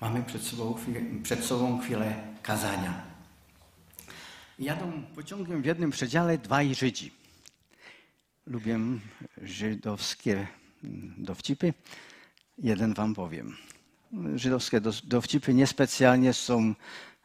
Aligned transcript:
Mamy 0.00 0.22
przed 0.22 0.42
sobą, 0.42 0.74
chwilę, 0.74 1.00
przed 1.22 1.44
sobą 1.44 1.78
chwilę 1.78 2.14
kazania. 2.42 3.02
Jadą 4.58 5.02
pociągiem 5.14 5.62
w 5.62 5.64
jednym 5.64 5.90
przedziale 5.90 6.38
dwaj 6.38 6.74
Żydzi. 6.74 7.12
Lubię 8.46 8.78
żydowskie 9.42 10.46
dowcipy. 11.18 11.74
Jeden 12.58 12.94
wam 12.94 13.14
powiem. 13.14 13.56
Żydowskie 14.34 14.80
dowcipy 15.04 15.54
niespecjalnie 15.54 16.32
są 16.32 16.74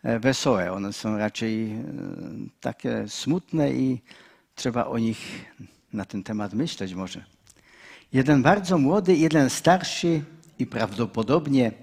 e, 0.03 0.19
wesołe. 0.19 0.71
One 0.71 0.93
są 0.93 1.17
raczej 1.17 1.71
e, 1.71 1.83
takie 2.61 3.05
smutne 3.07 3.73
i 3.73 4.01
trzeba 4.55 4.85
o 4.85 4.97
nich 4.97 5.45
na 5.93 6.05
ten 6.05 6.23
temat 6.23 6.53
myśleć 6.53 6.93
może. 6.93 7.25
Jeden 8.13 8.43
bardzo 8.43 8.77
młody, 8.77 9.15
jeden 9.15 9.49
starszy 9.49 10.23
i 10.59 10.65
prawdopodobnie 10.65 11.82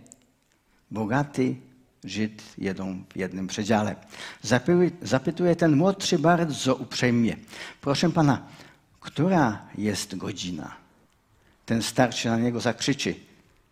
bogaty 0.91 1.57
Żyd 2.04 2.43
jedą 2.59 3.05
w 3.14 3.16
jednym 3.16 3.46
przedziale. 3.46 3.96
Zapytuje 5.02 5.56
ten 5.56 5.77
młodszy 5.77 6.19
bardzo 6.19 6.74
uprzejmie. 6.74 7.37
Proszę 7.80 8.10
pana, 8.10 8.42
która 9.00 9.66
jest 9.78 10.16
godzina? 10.16 10.77
Ten 11.66 11.83
starszy 11.83 12.28
na 12.28 12.38
niego 12.38 12.61
zakrzyczy. 12.61 13.14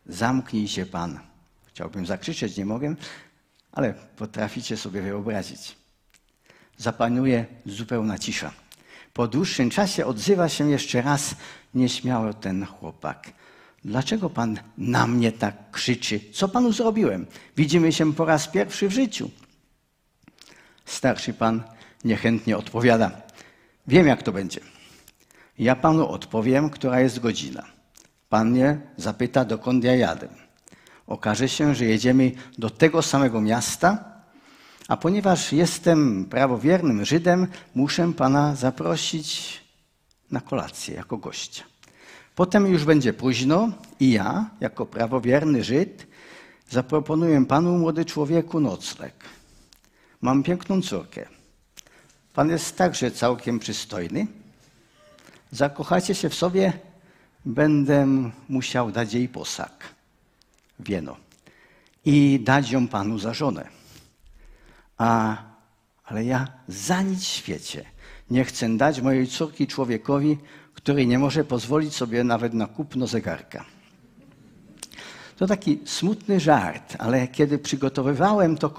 Zamknij 0.07 0.69
się 0.69 0.87
pan. 0.87 1.21
Chciałbym 1.67 2.07
zakrzyczeć, 2.07 2.57
nie 2.57 2.67
mogę, 2.67 2.95
ale 3.73 3.95
potraficie 4.17 4.77
sobie 4.77 5.03
wyobrazić. 5.03 5.77
Zapanuje 6.77 7.47
zupełna 7.67 8.19
cisza. 8.19 8.53
Po 9.13 9.29
dłuższym 9.29 9.71
czasie 9.71 10.07
odzywa 10.07 10.49
się 10.49 10.71
jeszcze 10.71 11.03
raz 11.03 11.35
nieśmiało 11.75 12.35
ten 12.35 12.67
chłopak. 12.67 13.33
Dlaczego 13.85 14.31
pan 14.31 14.59
na 14.79 15.07
mnie 15.07 15.33
tak 15.33 15.71
krzyczy? 15.71 16.21
Co 16.33 16.49
panu 16.49 16.73
zrobiłem? 16.73 17.27
Widzimy 17.57 17.93
się 17.93 18.13
po 18.13 18.25
raz 18.25 18.49
pierwszy 18.49 18.89
w 18.89 18.93
życiu. 18.93 19.31
Starszy 20.85 21.35
pan 21.35 21.63
niechętnie 22.05 22.57
odpowiada. 22.57 23.11
Wiem, 23.87 24.07
jak 24.07 24.23
to 24.23 24.33
będzie. 24.33 24.61
Ja 25.59 25.77
panu 25.77 26.09
odpowiem, 26.09 26.71
która 26.71 27.01
jest 27.01 27.19
godzina. 27.19 27.65
Pan 28.29 28.51
mnie 28.51 28.81
zapyta, 28.97 29.45
dokąd 29.45 29.85
ja 29.85 29.97
jadę. 29.97 30.29
Okaże 31.07 31.49
się, 31.49 31.75
że 31.75 31.85
jedziemy 31.85 32.33
do 32.59 32.71
tego 32.71 33.03
samego 33.03 33.41
miasta, 33.41 34.05
a 34.89 34.97
ponieważ 34.97 35.53
jestem 35.53 36.25
prawowiernym 36.25 37.05
Żydem, 37.05 37.47
muszę 37.75 38.13
pana 38.13 38.55
zaprosić 38.55 39.61
na 40.31 40.41
kolację 40.41 40.95
jako 40.95 41.17
gościa. 41.17 41.65
Potem 42.39 42.67
już 42.67 42.85
będzie 42.85 43.13
późno 43.13 43.71
i 44.01 44.11
ja, 44.11 44.51
jako 44.61 44.87
prawowierny 44.87 45.65
Żyd, 45.65 46.07
zaproponuję 46.71 47.47
panu, 47.47 47.79
młody 47.79 48.05
człowieku, 48.05 48.61
nocleg. 48.61 49.15
Mam 50.21 50.43
piękną 50.43 50.83
córkę. 50.83 51.29
Pan 52.35 52.51
jest 52.51 52.77
także 52.77 53.11
całkiem 53.11 53.59
przystojny. 53.59 54.27
Zakochacie 55.51 56.15
się 56.15 56.29
w 56.29 56.35
sobie, 56.35 56.73
będę 57.45 58.07
musiał 58.49 58.91
dać 58.91 59.15
jej 59.15 59.29
posag, 59.29 59.95
wieno 60.81 61.17
i 62.05 62.41
dać 62.45 62.71
ją 62.71 62.89
panu 62.89 63.19
za 63.19 63.35
żonę. 63.35 63.69
A, 64.99 65.37
ale 66.05 66.25
ja 66.25 66.47
za 66.69 67.03
nic 67.03 67.21
w 67.21 67.27
świecie 67.27 67.85
nie 68.31 68.45
chcę 68.45 68.77
dać 68.77 69.01
mojej 69.01 69.27
córki 69.27 69.67
człowiekowi, 69.67 70.39
który 70.79 71.07
nie 71.07 71.19
może 71.19 71.45
pozwolić 71.45 71.95
sobie 71.95 72.25
nawet 72.25 72.55
na 72.55 72.67
kupno 72.67 73.07
zegarka. 73.07 73.65
To 75.37 75.47
taki 75.47 75.79
smutny 75.85 76.41
żart, 76.41 76.97
ale 76.99 77.29
kiedy 77.29 77.59
przygotowywałem 77.59 78.57
to, 78.57 78.71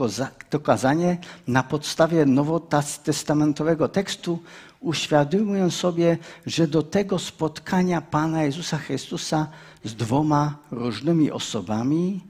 to 0.49 0.59
kazanie 0.59 1.17
na 1.47 1.63
podstawie 1.63 2.25
nowotestamentowego 2.25 3.87
tekstu, 3.87 4.39
uświadomiłem 4.79 5.71
sobie, 5.71 6.17
że 6.45 6.67
do 6.67 6.83
tego 6.83 7.19
spotkania 7.19 8.01
Pana 8.01 8.43
Jezusa 8.43 8.77
Chrystusa 8.77 9.47
z 9.83 9.95
dwoma 9.95 10.55
różnymi 10.71 11.31
osobami, 11.31 12.21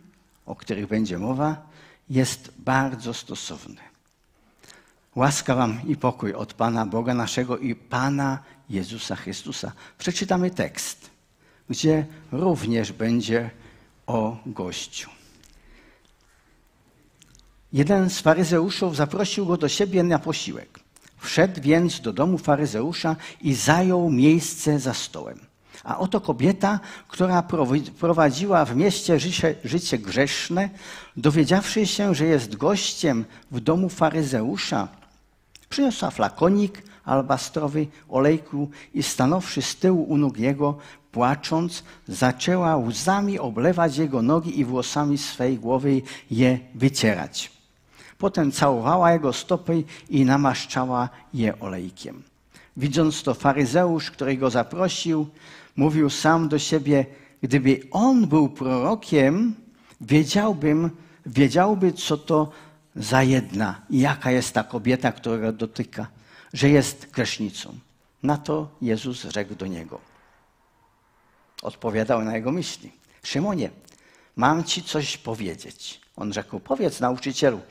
o 0.45 0.55
których 0.55 0.87
będzie 0.87 1.17
mowa, 1.17 1.61
jest 2.09 2.51
bardzo 2.57 3.13
stosowny. 3.13 3.81
Łaska 5.15 5.55
wam 5.55 5.79
i 5.87 5.95
pokój 5.95 6.33
od 6.33 6.53
Pana 6.53 6.85
Boga 6.85 7.13
naszego 7.13 7.57
i 7.57 7.75
Pana 7.75 8.39
Jezusa 8.69 9.15
Chrystusa. 9.15 9.71
Przeczytamy 9.97 10.51
tekst, 10.51 11.09
gdzie 11.69 12.05
również 12.31 12.91
będzie 12.91 13.49
o 14.07 14.37
gościu. 14.45 15.09
Jeden 17.73 18.09
z 18.09 18.19
faryzeuszów 18.19 18.95
zaprosił 18.95 19.45
go 19.45 19.57
do 19.57 19.69
siebie 19.69 20.03
na 20.03 20.19
posiłek. 20.19 20.79
Wszedł 21.17 21.61
więc 21.61 22.01
do 22.01 22.13
domu 22.13 22.37
faryzeusza 22.37 23.15
i 23.41 23.53
zajął 23.53 24.11
miejsce 24.11 24.79
za 24.79 24.93
stołem. 24.93 25.39
A 25.83 25.97
oto 25.97 26.21
kobieta, 26.21 26.79
która 27.07 27.43
prowadziła 27.99 28.65
w 28.65 28.75
mieście 28.75 29.19
życie, 29.19 29.55
życie 29.63 29.97
grzeszne, 29.97 30.69
dowiedziawszy 31.17 31.85
się, 31.85 32.15
że 32.15 32.25
jest 32.25 32.55
gościem 32.55 33.25
w 33.51 33.59
domu 33.59 33.89
faryzeusza, 33.89 34.87
przyniosła 35.69 36.11
flakonik 36.11 36.83
albastrowy 37.09 37.87
olejku 38.09 38.69
i 38.93 39.03
stanowszy 39.03 39.61
z 39.61 39.75
tyłu 39.75 40.03
u 40.03 40.17
nóg 40.17 40.37
jego, 40.37 40.77
płacząc, 41.11 41.83
zaczęła 42.07 42.77
łzami 42.77 43.39
oblewać 43.39 43.97
jego 43.97 44.21
nogi 44.21 44.59
i 44.59 44.65
włosami 44.65 45.17
swej 45.17 45.57
głowy 45.57 46.01
je 46.31 46.59
wycierać. 46.75 47.51
Potem 48.17 48.51
całowała 48.51 49.11
jego 49.11 49.33
stopy 49.33 49.83
i 50.09 50.25
namaszczała 50.25 51.09
je 51.33 51.59
olejkiem. 51.59 52.23
Widząc 52.77 53.23
to, 53.23 53.33
faryzeusz, 53.33 54.11
który 54.11 54.37
go 54.37 54.49
zaprosił, 54.49 55.27
mówił 55.75 56.09
sam 56.09 56.49
do 56.49 56.59
siebie: 56.59 57.05
Gdyby 57.41 57.79
on 57.91 58.27
był 58.27 58.49
prorokiem, 58.49 59.55
wiedziałbym, 60.01 60.89
wiedziałby, 61.25 61.93
co 61.93 62.17
to 62.17 62.51
za 62.95 63.23
jedna 63.23 63.81
i 63.89 63.99
jaka 63.99 64.31
jest 64.31 64.53
ta 64.53 64.63
kobieta, 64.63 65.11
która 65.11 65.51
dotyka, 65.51 66.07
że 66.53 66.69
jest 66.69 67.11
grzesznicą. 67.11 67.79
Na 68.23 68.37
to 68.37 68.69
Jezus 68.81 69.23
rzekł 69.23 69.55
do 69.55 69.67
niego. 69.67 69.99
Odpowiadał 71.61 72.23
na 72.23 72.35
jego 72.35 72.51
myśli. 72.51 72.91
Szymonie, 73.23 73.69
mam 74.35 74.63
ci 74.63 74.83
coś 74.83 75.17
powiedzieć. 75.17 76.01
On 76.15 76.33
rzekł, 76.33 76.59
powiedz 76.59 76.99
nauczycielu. 76.99 77.61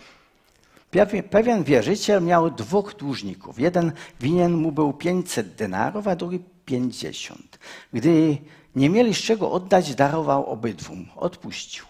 Pewien 1.31 1.65
wierzyciel 1.65 2.23
miał 2.23 2.51
dwóch 2.51 2.95
dłużników. 2.95 3.61
Jeden 3.61 3.93
winien 4.21 4.53
mu 4.53 4.73
był 4.73 4.93
500 4.93 5.55
denarów, 5.55 6.09
a 6.09 6.17
drugi 6.17 6.41
50. 6.65 7.59
Gdy 7.93 8.39
nie 8.77 8.91
mieli 8.91 9.15
z 9.15 9.19
czego 9.19 9.53
oddać, 9.53 9.95
darował 9.95 10.47
obydwu. 10.47 10.95
Odpuścił. 11.17 11.85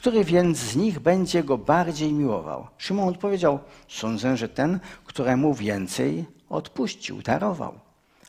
Który 0.00 0.24
więc 0.24 0.58
z 0.58 0.76
nich 0.76 1.00
będzie 1.00 1.44
go 1.44 1.58
bardziej 1.58 2.12
miłował? 2.12 2.66
Szymon 2.78 3.08
odpowiedział: 3.08 3.58
Sądzę, 3.88 4.36
że 4.36 4.48
ten, 4.48 4.80
któremu 5.04 5.54
więcej 5.54 6.24
odpuścił, 6.48 7.22
darował. 7.22 7.80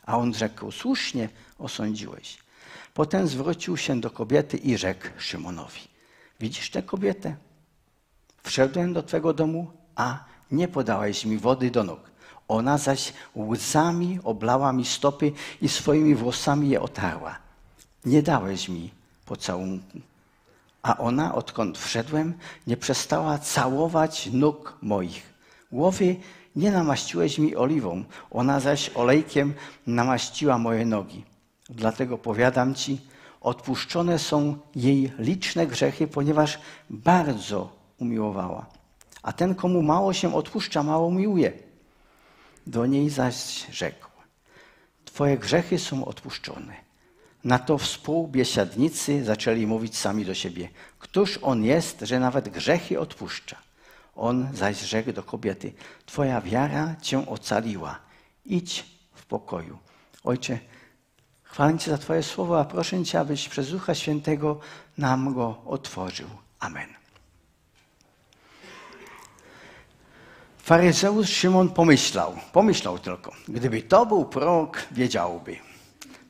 A 0.06 0.18
on 0.18 0.34
rzekł: 0.34 0.70
Słusznie 0.70 1.28
osądziłeś. 1.58 2.38
Potem 2.94 3.28
zwrócił 3.28 3.76
się 3.76 4.00
do 4.00 4.10
kobiety 4.10 4.56
i 4.56 4.78
rzekł 4.78 5.06
Szymonowi: 5.18 5.80
Widzisz 6.40 6.70
tę 6.70 6.82
kobietę? 6.82 7.36
Wszedłem 8.42 8.92
do 8.92 9.02
twego 9.02 9.32
domu, 9.32 9.70
a 9.94 10.24
nie 10.50 10.68
podałeś 10.68 11.24
mi 11.24 11.38
wody 11.38 11.70
do 11.70 11.84
nóg. 11.84 12.00
Ona 12.48 12.78
zaś 12.78 13.12
łzami 13.36 14.18
oblała 14.24 14.72
mi 14.72 14.84
stopy 14.84 15.32
i 15.62 15.68
swoimi 15.68 16.14
włosami 16.14 16.68
je 16.68 16.80
otarła. 16.80 17.38
Nie 18.04 18.22
dałeś 18.22 18.68
mi 18.68 18.90
pocałunku. 19.26 20.11
A 20.82 20.96
ona, 20.96 21.34
odkąd 21.34 21.78
wszedłem, 21.78 22.34
nie 22.66 22.76
przestała 22.76 23.38
całować 23.38 24.28
nóg 24.32 24.78
moich. 24.82 25.32
Głowy 25.72 26.16
nie 26.56 26.70
namaściłeś 26.70 27.38
mi 27.38 27.56
oliwą, 27.56 28.04
ona 28.30 28.60
zaś 28.60 28.90
olejkiem 28.94 29.54
namaściła 29.86 30.58
moje 30.58 30.86
nogi. 30.86 31.24
Dlatego 31.70 32.18
powiadam 32.18 32.74
ci, 32.74 33.00
odpuszczone 33.40 34.18
są 34.18 34.58
jej 34.74 35.12
liczne 35.18 35.66
grzechy, 35.66 36.06
ponieważ 36.06 36.58
bardzo 36.90 37.72
umiłowała. 37.98 38.66
A 39.22 39.32
ten, 39.32 39.54
komu 39.54 39.82
mało 39.82 40.12
się 40.12 40.34
odpuszcza, 40.34 40.82
mało 40.82 41.10
miłuje. 41.10 41.52
Do 42.66 42.86
niej 42.86 43.10
zaś 43.10 43.66
rzekł: 43.70 44.08
Twoje 45.04 45.38
grzechy 45.38 45.78
są 45.78 46.04
odpuszczone. 46.04 46.91
Na 47.44 47.58
to 47.58 47.78
współbiesiadnicy 47.78 49.24
zaczęli 49.24 49.66
mówić 49.66 49.98
sami 49.98 50.24
do 50.24 50.34
siebie: 50.34 50.68
Któż 50.98 51.38
on 51.42 51.64
jest, 51.64 52.00
że 52.00 52.20
nawet 52.20 52.48
grzechy 52.48 53.00
odpuszcza? 53.00 53.56
On 54.16 54.48
zaś 54.54 54.80
rzekł 54.80 55.12
do 55.12 55.22
kobiety: 55.22 55.72
Twoja 56.06 56.40
wiara 56.40 56.96
cię 57.02 57.26
ocaliła. 57.26 57.98
Idź 58.46 58.84
w 59.14 59.26
pokoju. 59.26 59.78
Ojcze, 60.24 60.58
chwalę 61.42 61.78
Cię 61.78 61.90
za 61.90 61.98
Twoje 61.98 62.22
słowo, 62.22 62.60
a 62.60 62.64
proszę 62.64 63.04
Cię, 63.04 63.20
abyś 63.20 63.48
przez 63.48 63.70
Ducha 63.70 63.94
Świętego 63.94 64.60
nam 64.98 65.34
go 65.34 65.62
otworzył. 65.66 66.28
Amen. 66.60 66.88
Faryzeusz 70.58 71.28
Szymon 71.28 71.68
pomyślał, 71.68 72.34
pomyślał 72.52 72.98
tylko, 72.98 73.32
gdyby 73.48 73.82
to 73.82 74.06
był 74.06 74.24
prorok, 74.24 74.82
wiedziałby. 74.90 75.71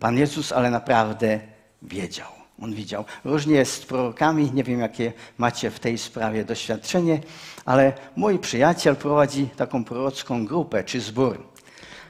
Pan 0.02 0.18
Jezus 0.18 0.52
ale 0.52 0.70
naprawdę 0.70 1.40
wiedział. 1.82 2.26
On 2.62 2.74
widział. 2.74 3.04
Różnie 3.24 3.54
jest 3.54 3.82
z 3.82 3.86
prorokami, 3.86 4.52
nie 4.52 4.64
wiem 4.64 4.80
jakie 4.80 5.12
macie 5.38 5.70
w 5.70 5.80
tej 5.80 5.98
sprawie 5.98 6.44
doświadczenie, 6.44 7.20
ale 7.64 7.92
mój 8.16 8.38
przyjaciel 8.38 8.96
prowadzi 8.96 9.46
taką 9.56 9.84
prorocką 9.84 10.46
grupę 10.46 10.84
czy 10.84 11.00
zbór. 11.00 11.46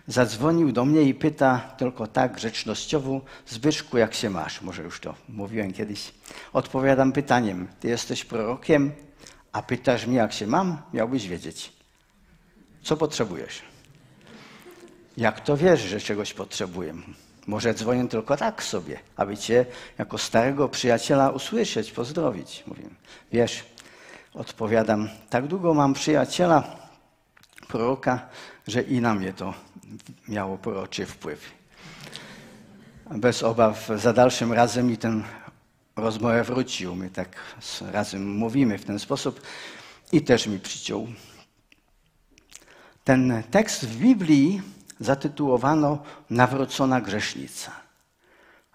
Zadzwonił 0.06 0.72
do 0.72 0.84
mnie 0.84 1.02
i 1.02 1.14
pyta 1.14 1.58
tylko 1.78 2.06
tak 2.06 2.34
grzecznościowo, 2.34 3.20
Zbyszku, 3.46 3.98
jak 3.98 4.14
się 4.14 4.30
masz? 4.30 4.62
Może 4.62 4.82
już 4.82 5.00
to 5.00 5.14
mówiłem 5.28 5.72
kiedyś. 5.72 6.12
Odpowiadam 6.52 7.12
pytaniem, 7.12 7.68
ty 7.80 7.88
jesteś 7.88 8.24
prorokiem, 8.24 8.92
a 9.52 9.62
pytasz 9.62 10.06
mnie, 10.06 10.16
jak 10.16 10.32
się 10.32 10.46
mam? 10.46 10.78
Miałbyś 10.92 11.28
wiedzieć. 11.28 11.72
Co 12.82 12.96
potrzebujesz? 12.96 13.62
Jak 15.16 15.40
to 15.40 15.56
wiesz, 15.56 15.80
że 15.80 16.00
czegoś 16.00 16.34
potrzebuję? 16.34 16.94
Może 17.46 17.74
dzwonię 17.74 18.08
tylko 18.08 18.36
tak 18.36 18.62
sobie, 18.62 18.98
aby 19.16 19.36
cię 19.36 19.66
jako 19.98 20.18
starego 20.18 20.68
przyjaciela 20.68 21.30
usłyszeć, 21.30 21.92
pozdrowić. 21.92 22.64
Mówię, 22.66 22.82
wiesz, 23.32 23.64
odpowiadam, 24.34 25.08
tak 25.30 25.46
długo 25.46 25.74
mam 25.74 25.94
przyjaciela, 25.94 26.76
proroka, 27.68 28.28
że 28.66 28.82
i 28.82 29.00
na 29.00 29.14
mnie 29.14 29.32
to 29.32 29.54
miało 30.28 30.58
proroczy 30.58 31.06
wpływ. 31.06 31.50
Bez 33.10 33.42
obaw 33.42 33.88
za 33.96 34.12
dalszym 34.12 34.52
razem 34.52 34.92
i 34.92 34.96
ten 34.96 35.24
rozmowę 35.96 36.44
wrócił. 36.44 36.94
My 36.94 37.10
tak 37.10 37.36
razem 37.92 38.36
mówimy 38.36 38.78
w 38.78 38.84
ten 38.84 38.98
sposób 38.98 39.40
i 40.12 40.22
też 40.22 40.46
mi 40.46 40.58
przyciął. 40.58 41.08
Ten 43.04 43.42
tekst 43.50 43.86
w 43.86 43.96
Biblii 43.96 44.62
zatytułowano 45.04 45.98
Nawrócona 46.30 47.00
grzesznica. 47.00 47.72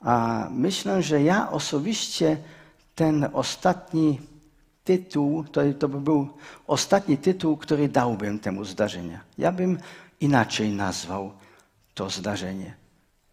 A 0.02 0.48
myślę, 0.52 1.04
że 1.04 1.24
ja 1.24 1.52
osobiście 1.52 2.38
ten 2.96 3.30
ostatni 3.34 4.22
tytuł, 4.84 5.44
to, 5.44 5.62
to 5.80 5.90
by 5.90 6.02
był 6.02 6.28
ostatni 6.68 7.18
tytuł, 7.18 7.58
który 7.58 7.90
dałbym 7.90 8.40
temu 8.40 8.66
zdarzeniu. 8.66 9.20
Ja 9.38 9.52
bym 9.52 9.78
inaczej 10.22 10.70
nazwał 10.70 11.32
to 11.94 12.10
zdarzenie. 12.10 12.74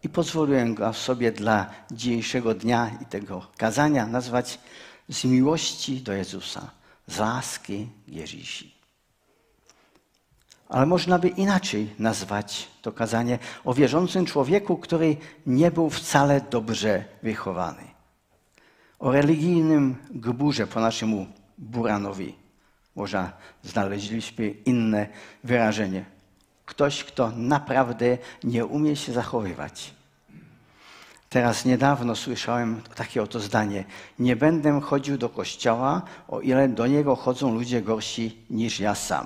I 0.03 0.09
pozwoliłem 0.09 0.75
go 0.75 0.93
sobie 0.93 1.31
dla 1.31 1.69
dzisiejszego 1.91 2.53
dnia 2.53 2.91
i 3.01 3.05
tego 3.05 3.47
kazania 3.57 4.05
nazwać 4.07 4.59
z 5.09 5.25
miłości 5.25 6.01
do 6.01 6.13
Jezusa, 6.13 6.71
z 7.07 7.19
łaski 7.19 7.89
Jezusi. 8.07 8.74
Ale 10.69 10.85
można 10.85 11.19
by 11.19 11.27
inaczej 11.27 11.93
nazwać 11.99 12.67
to 12.81 12.91
kazanie 12.91 13.39
o 13.65 13.73
wierzącym 13.73 14.25
człowieku, 14.25 14.77
który 14.77 15.17
nie 15.45 15.71
był 15.71 15.89
wcale 15.89 16.41
dobrze 16.41 17.05
wychowany. 17.23 17.83
O 18.99 19.11
religijnym 19.11 19.95
gburze 20.11 20.67
po 20.67 20.79
naszemu 20.79 21.27
Buranowi. 21.57 22.35
Może 22.95 23.31
znaleźliśmy 23.63 24.49
inne 24.49 25.07
wyrażenie. 25.43 26.05
Ktoś, 26.65 27.03
kto 27.03 27.31
naprawdę 27.35 28.17
nie 28.43 28.65
umie 28.65 28.95
się 28.95 29.13
zachowywać. 29.13 29.93
Teraz 31.29 31.65
niedawno 31.65 32.15
słyszałem 32.15 32.81
takie 32.95 33.23
oto 33.23 33.39
zdanie. 33.39 33.83
Nie 34.19 34.35
będę 34.35 34.81
chodził 34.81 35.17
do 35.17 35.29
kościoła, 35.29 36.01
o 36.27 36.41
ile 36.41 36.67
do 36.67 36.87
niego 36.87 37.15
chodzą 37.15 37.53
ludzie 37.53 37.81
gorsi 37.81 38.37
niż 38.49 38.79
ja 38.79 38.95
sam. 38.95 39.25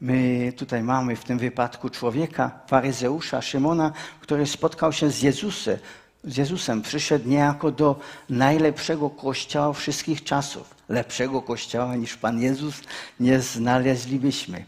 My 0.00 0.52
tutaj 0.56 0.82
mamy 0.82 1.16
w 1.16 1.24
tym 1.24 1.38
wypadku 1.38 1.90
człowieka, 1.90 2.60
faryzeusza 2.66 3.42
Szymona, 3.42 3.92
który 4.20 4.46
spotkał 4.46 4.92
się 4.92 5.10
z 5.10 5.22
Jezusem. 5.22 5.78
Z 6.24 6.36
Jezusem 6.36 6.82
przyszedł 6.82 7.28
niejako 7.28 7.70
do 7.70 8.00
najlepszego 8.30 9.10
kościoła 9.10 9.72
wszystkich 9.72 10.24
czasów. 10.24 10.74
Lepszego 10.88 11.42
kościoła 11.42 11.96
niż 11.96 12.16
Pan 12.16 12.40
Jezus 12.40 12.80
nie 13.20 13.40
znaleźlibyśmy. 13.40 14.64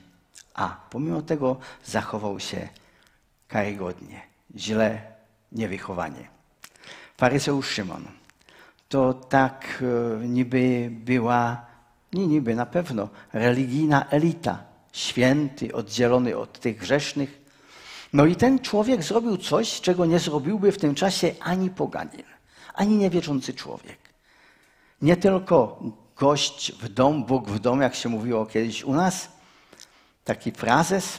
A 0.55 0.77
pomimo 0.91 1.23
tego 1.23 1.57
zachował 1.85 2.41
się 2.41 2.69
karygodnie, 3.49 4.21
źle, 4.57 5.03
niewychowanie. 5.53 6.29
Faryzeusz 7.17 7.69
Szymon 7.69 8.05
to 8.91 9.15
tak 9.15 9.83
e, 9.83 10.27
niby 10.27 10.89
była, 10.91 11.67
nie 12.13 12.27
niby, 12.27 12.55
na 12.55 12.67
pewno 12.67 13.09
religijna 13.33 14.09
elita 14.11 14.70
święty, 14.93 15.75
oddzielony 15.75 16.37
od 16.37 16.61
tych 16.61 16.77
grzesznych. 16.77 17.41
No 18.13 18.27
i 18.27 18.37
ten 18.37 18.59
człowiek 18.59 19.03
zrobił 19.03 19.37
coś, 19.37 19.81
czego 19.81 20.07
nie 20.07 20.19
zrobiłby 20.19 20.73
w 20.73 20.79
tym 20.79 20.95
czasie 20.95 21.35
ani 21.41 21.71
poganin, 21.71 22.27
ani 22.75 22.97
niewierzący 22.97 23.55
człowiek. 23.55 23.99
Nie 25.03 25.17
tylko 25.17 25.83
gość 26.17 26.73
w 26.73 26.89
dom, 26.89 27.25
Bóg 27.25 27.49
w 27.49 27.59
dom, 27.59 27.81
jak 27.81 27.95
się 27.95 28.09
mówiło 28.09 28.47
kiedyś 28.47 28.85
u 28.85 28.95
nas, 28.95 29.29
taki 30.25 30.53
frazes, 30.53 31.19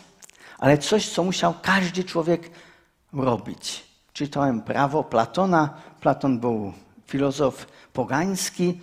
ale 0.57 0.77
coś, 0.77 1.09
co 1.09 1.23
musiał 1.23 1.53
każdy 1.61 2.03
człowiek 2.03 2.49
robić. 3.13 3.83
Czytałem 4.13 4.61
prawo 4.61 5.03
Platona. 5.03 5.69
Platon 6.01 6.39
był 6.39 6.73
filozof 7.07 7.65
pogański 7.93 8.79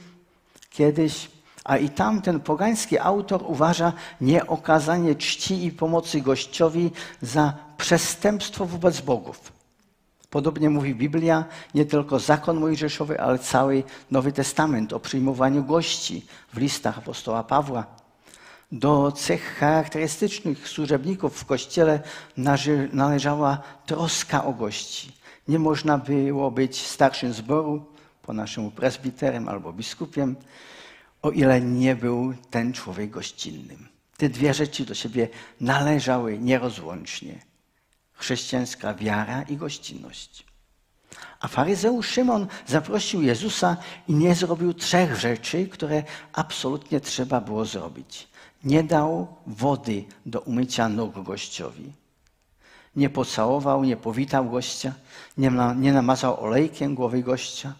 kiedyś. 0.71 1.38
A 1.69 1.77
i 1.77 1.89
tam 1.89 2.23
ten 2.23 2.41
pogański 2.41 2.99
autor 2.99 3.45
uważa 3.47 3.93
nieokazanie 4.21 5.15
czci 5.15 5.65
i 5.65 5.73
pomocy 5.73 6.21
gościowi 6.21 6.91
za 7.23 7.53
przestępstwo 7.77 8.67
wobec 8.67 9.01
bogów. 9.01 9.53
Podobnie 10.31 10.71
mówi 10.71 10.95
Biblia, 10.95 11.45
nie 11.75 11.85
tylko 11.85 12.19
zakon 12.19 12.61
mojżeszowy, 12.61 13.21
ale 13.21 13.39
cały 13.39 13.83
Nowy 14.11 14.33
Testament 14.33 14.93
o 14.93 15.01
przyjmowaniu 15.01 15.65
gości 15.65 16.27
w 16.53 16.59
listach 16.59 16.99
apostoła 16.99 17.45
Pawła. 17.45 17.87
Do 18.73 19.13
cech 19.13 19.57
charakterystycznych 19.59 20.69
służebników 20.69 21.37
w 21.37 21.45
kościele 21.45 22.01
należała 22.93 23.59
troska 23.87 24.45
o 24.45 24.53
gości. 24.53 25.13
Nie 25.49 25.59
można 25.59 25.99
było 25.99 26.51
być 26.51 26.87
starszym 26.87 27.33
zboru, 27.33 27.87
po 28.23 28.33
naszemu 28.33 28.71
presbiterem 28.71 29.49
albo 29.49 29.73
biskupiem, 29.73 30.37
o 31.23 31.31
ile 31.31 31.61
nie 31.61 31.97
był 31.97 32.35
ten 32.51 32.73
człowiek 32.73 33.11
gościnnym. 33.11 33.89
Te 34.17 34.29
dwie 34.29 34.55
rzeczy 34.55 34.85
do 34.85 34.95
siebie 34.95 35.29
należały 35.61 36.39
nierozłącznie. 36.39 37.39
Chrześcijańska 38.13 38.95
wiara 38.95 39.43
i 39.43 39.57
gościnność. 39.57 40.45
A 41.41 41.49
faryzeusz 41.49 42.09
Szymon 42.09 42.47
zaprosił 42.67 43.23
Jezusa 43.23 43.77
i 44.09 44.15
nie 44.15 44.35
zrobił 44.35 44.75
trzech 44.75 45.17
rzeczy, 45.17 45.67
które 45.67 46.03
absolutnie 46.33 47.01
trzeba 47.01 47.41
było 47.41 47.65
zrobić. 47.65 48.29
Nie 48.65 48.83
dał 48.83 49.37
wody 49.47 50.05
do 50.27 50.41
umycia 50.41 50.89
nóg 50.89 51.23
gościowi. 51.23 51.93
Nie 52.97 53.11
pocałował, 53.11 53.85
nie 53.85 53.97
powitał 53.97 54.51
gościa, 54.51 54.93
nie, 55.39 55.93
namazał 55.93 56.45
olejkiem 56.45 56.95
głowy 56.95 57.23
gościa 57.23 57.75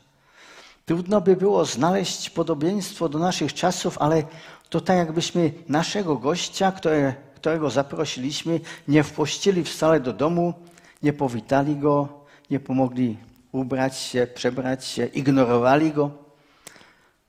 Trudno 0.89 1.21
by 1.21 1.37
było 1.37 1.65
znaleźć 1.65 2.31
podobieństwo 2.31 3.09
do 3.09 3.19
naszych 3.19 3.55
czasów, 3.55 3.99
ale 3.99 4.23
to 4.69 4.81
tak 4.81 4.97
jakbyśmy 4.97 5.53
naszego 5.69 6.17
gościa, 6.17 6.73
które, 6.73 7.15
którego 7.35 7.71
zaprosiliśmy, 7.71 8.61
nie 8.89 9.03
wpuścili 9.03 9.65
wcale 9.65 10.01
do 10.01 10.13
domu, 10.13 10.55
nie 11.03 11.13
powitali 11.13 11.77
go, 11.77 12.09
nie 12.51 12.61
pomogli 12.61 13.17
ubrać 13.53 13.99
się, 13.99 14.27
przebrać 14.35 14.85
się, 14.85 15.07
ignorowali 15.07 15.93
go. 15.93 16.11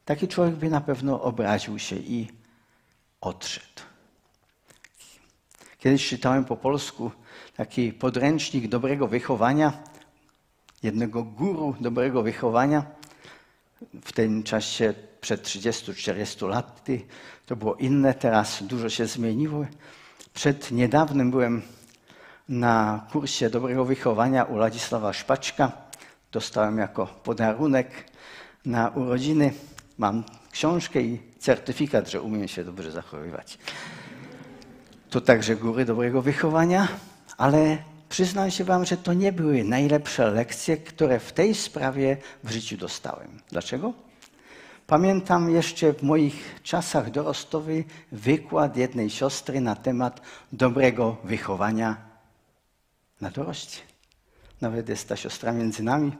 Taki 0.05 0.27
człowiek 0.27 0.55
by 0.55 0.69
na 0.69 0.81
pewno 0.81 1.21
obraził 1.21 1.79
się 1.79 1.95
i 1.95 2.27
odszedł. 3.21 3.81
Kiedyś 5.79 6.09
czytałem 6.09 6.45
po 6.45 6.57
polsku 6.57 7.11
taki 7.55 7.93
podręcznik 7.93 8.67
dobrego 8.67 9.07
wychowania, 9.07 9.73
jednego 10.83 11.23
guru 11.23 11.75
dobrego 11.79 12.23
wychowania 12.23 12.98
w 14.05 14.11
tym 14.11 14.43
czasie 14.43 14.93
przed 15.21 15.43
30-40 15.43 16.49
laty 16.49 17.01
to 17.45 17.55
było 17.55 17.75
inne, 17.75 18.13
teraz 18.13 18.63
dużo 18.63 18.89
się 18.89 19.05
zmieniło. 19.05 19.65
Przed 20.33 20.71
niedawnym 20.71 21.31
byłem 21.31 21.61
na 22.49 23.05
kursie 23.11 23.49
dobrego 23.49 23.85
wychowania 23.85 24.43
u 24.43 24.57
Ladisława 24.57 25.13
Szpaczka. 25.13 25.71
Dostałem 26.31 26.77
jako 26.77 27.05
podarunek 27.07 28.05
na 28.65 28.89
urodziny. 28.89 29.53
Mam 29.97 30.23
książkę 30.51 31.01
i 31.01 31.19
certyfikat, 31.39 32.09
że 32.09 32.21
umiem 32.21 32.47
się 32.47 32.63
dobrze 32.63 32.91
zachowywać. 32.91 33.57
To 35.09 35.21
także 35.21 35.55
góry 35.55 35.85
dobrego 35.85 36.21
wychowania, 36.21 36.87
ale 37.37 37.77
Przyznam 38.09 38.51
się 38.51 38.63
Wam, 38.63 38.85
że 38.85 38.97
to 38.97 39.13
nie 39.13 39.31
były 39.31 39.63
najlepsze 39.63 40.31
lekcje, 40.31 40.77
które 40.77 41.19
w 41.19 41.33
tej 41.33 41.55
sprawie 41.55 42.17
w 42.43 42.51
życiu 42.51 42.77
dostałem. 42.77 43.39
Dlaczego? 43.49 43.93
Pamiętam 44.87 45.49
jeszcze 45.49 45.93
w 45.93 46.03
moich 46.03 46.59
czasach 46.63 47.11
dorosłowych 47.11 47.85
wykład 48.11 48.77
jednej 48.77 49.09
siostry 49.09 49.61
na 49.61 49.75
temat 49.75 50.21
dobrego 50.51 51.17
wychowania 51.23 51.97
na 53.21 53.29
doroście. 53.29 53.81
Nawet 54.61 54.89
jest 54.89 55.09
ta 55.09 55.15
siostra 55.15 55.51
między 55.51 55.83
nami, 55.83 56.11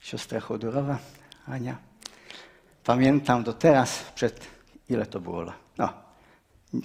siostra 0.00 0.40
Chodorowa, 0.40 0.98
Ania. 1.46 1.76
Pamiętam 2.84 3.44
do 3.44 3.52
teraz, 3.52 4.04
przed 4.14 4.46
ile 4.88 5.06
to 5.06 5.20
było? 5.20 5.44
No, 5.44 5.52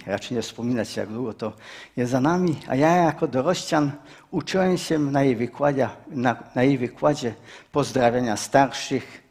raczej 0.06 0.36
nie 0.36 0.42
wspominać, 0.42 0.96
jak 0.96 1.08
długo 1.08 1.34
to 1.34 1.52
jest 1.96 2.12
za 2.12 2.20
nami. 2.20 2.56
A 2.68 2.76
ja 2.76 2.96
jako 2.96 3.28
dorościan 3.28 3.92
uczyłem 4.30 4.78
się 4.78 4.98
na 4.98 5.22
jej 5.22 5.36
wykładzie, 5.36 5.88
na, 6.08 6.36
na 6.54 6.62
jej 6.62 6.78
wykładzie 6.78 7.34
pozdrawiania 7.72 8.36
starszych, 8.36 9.22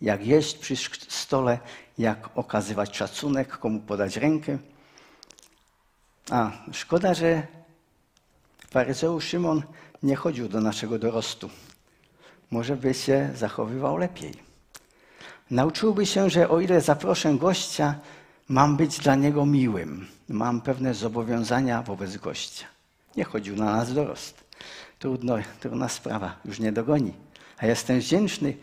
jak 0.00 0.26
jeść 0.26 0.58
przy 0.58 0.76
stole, 1.08 1.58
jak 1.98 2.28
okazywać 2.34 2.96
szacunek, 2.96 3.48
komu 3.58 3.80
podać 3.80 4.16
rękę. 4.16 4.58
A 6.30 6.50
szkoda, 6.72 7.14
że 7.14 7.46
faryzeusz 8.70 9.24
Szymon 9.24 9.62
nie 10.02 10.16
chodził 10.16 10.48
do 10.48 10.60
naszego 10.60 10.98
dorostu. 10.98 11.50
Może 12.50 12.76
by 12.76 12.94
się 12.94 13.30
zachowywał 13.34 13.96
lepiej. 13.96 14.32
Nauczyłby 15.50 16.06
się, 16.06 16.30
że 16.30 16.48
o 16.48 16.60
ile 16.60 16.80
zaproszę 16.80 17.34
gościa, 17.34 17.94
mam 18.48 18.76
być 18.76 18.98
dla 18.98 19.14
niego 19.14 19.46
miłym. 19.46 20.06
Mam 20.28 20.60
pewne 20.60 20.94
zobowiązania 20.94 21.82
wobec 21.82 22.16
gościa. 22.16 22.66
Nie 23.16 23.24
chodził 23.24 23.56
na 23.56 23.64
nas 23.64 23.94
dorost. 23.94 24.44
Trudno, 24.98 25.34
trudna 25.60 25.88
sprawa, 25.88 26.36
już 26.44 26.60
nie 26.60 26.72
dogoni. 26.72 27.12
A 27.58 27.66
jestem 27.66 28.00
wdzięczny 28.00 28.56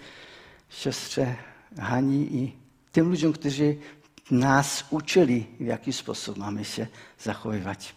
siostrze 0.69 1.35
Hani 1.79 2.35
i 2.35 2.51
tym 2.91 3.09
ludziom, 3.09 3.33
którzy 3.33 3.77
nas 4.31 4.85
uczyli, 4.89 5.47
w 5.59 5.65
jaki 5.65 5.93
sposób 5.93 6.37
mamy 6.37 6.65
się 6.65 6.87
zachowywać. 7.19 7.95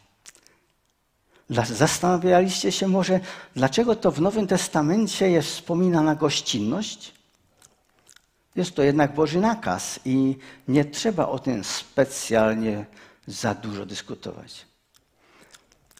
Zastanawialiście 1.50 2.72
się 2.72 2.88
może, 2.88 3.20
dlaczego 3.56 3.96
to 3.96 4.10
w 4.10 4.20
Nowym 4.20 4.46
Testamencie 4.46 5.30
jest 5.30 5.48
wspominana 5.48 6.14
gościnność? 6.14 7.12
Jest 8.56 8.74
to 8.74 8.82
jednak 8.82 9.14
Boży 9.14 9.40
nakaz 9.40 10.00
i 10.04 10.36
nie 10.68 10.84
trzeba 10.84 11.26
o 11.26 11.38
tym 11.38 11.64
specjalnie 11.64 12.86
za 13.26 13.54
dużo 13.54 13.86
dyskutować. 13.86 14.66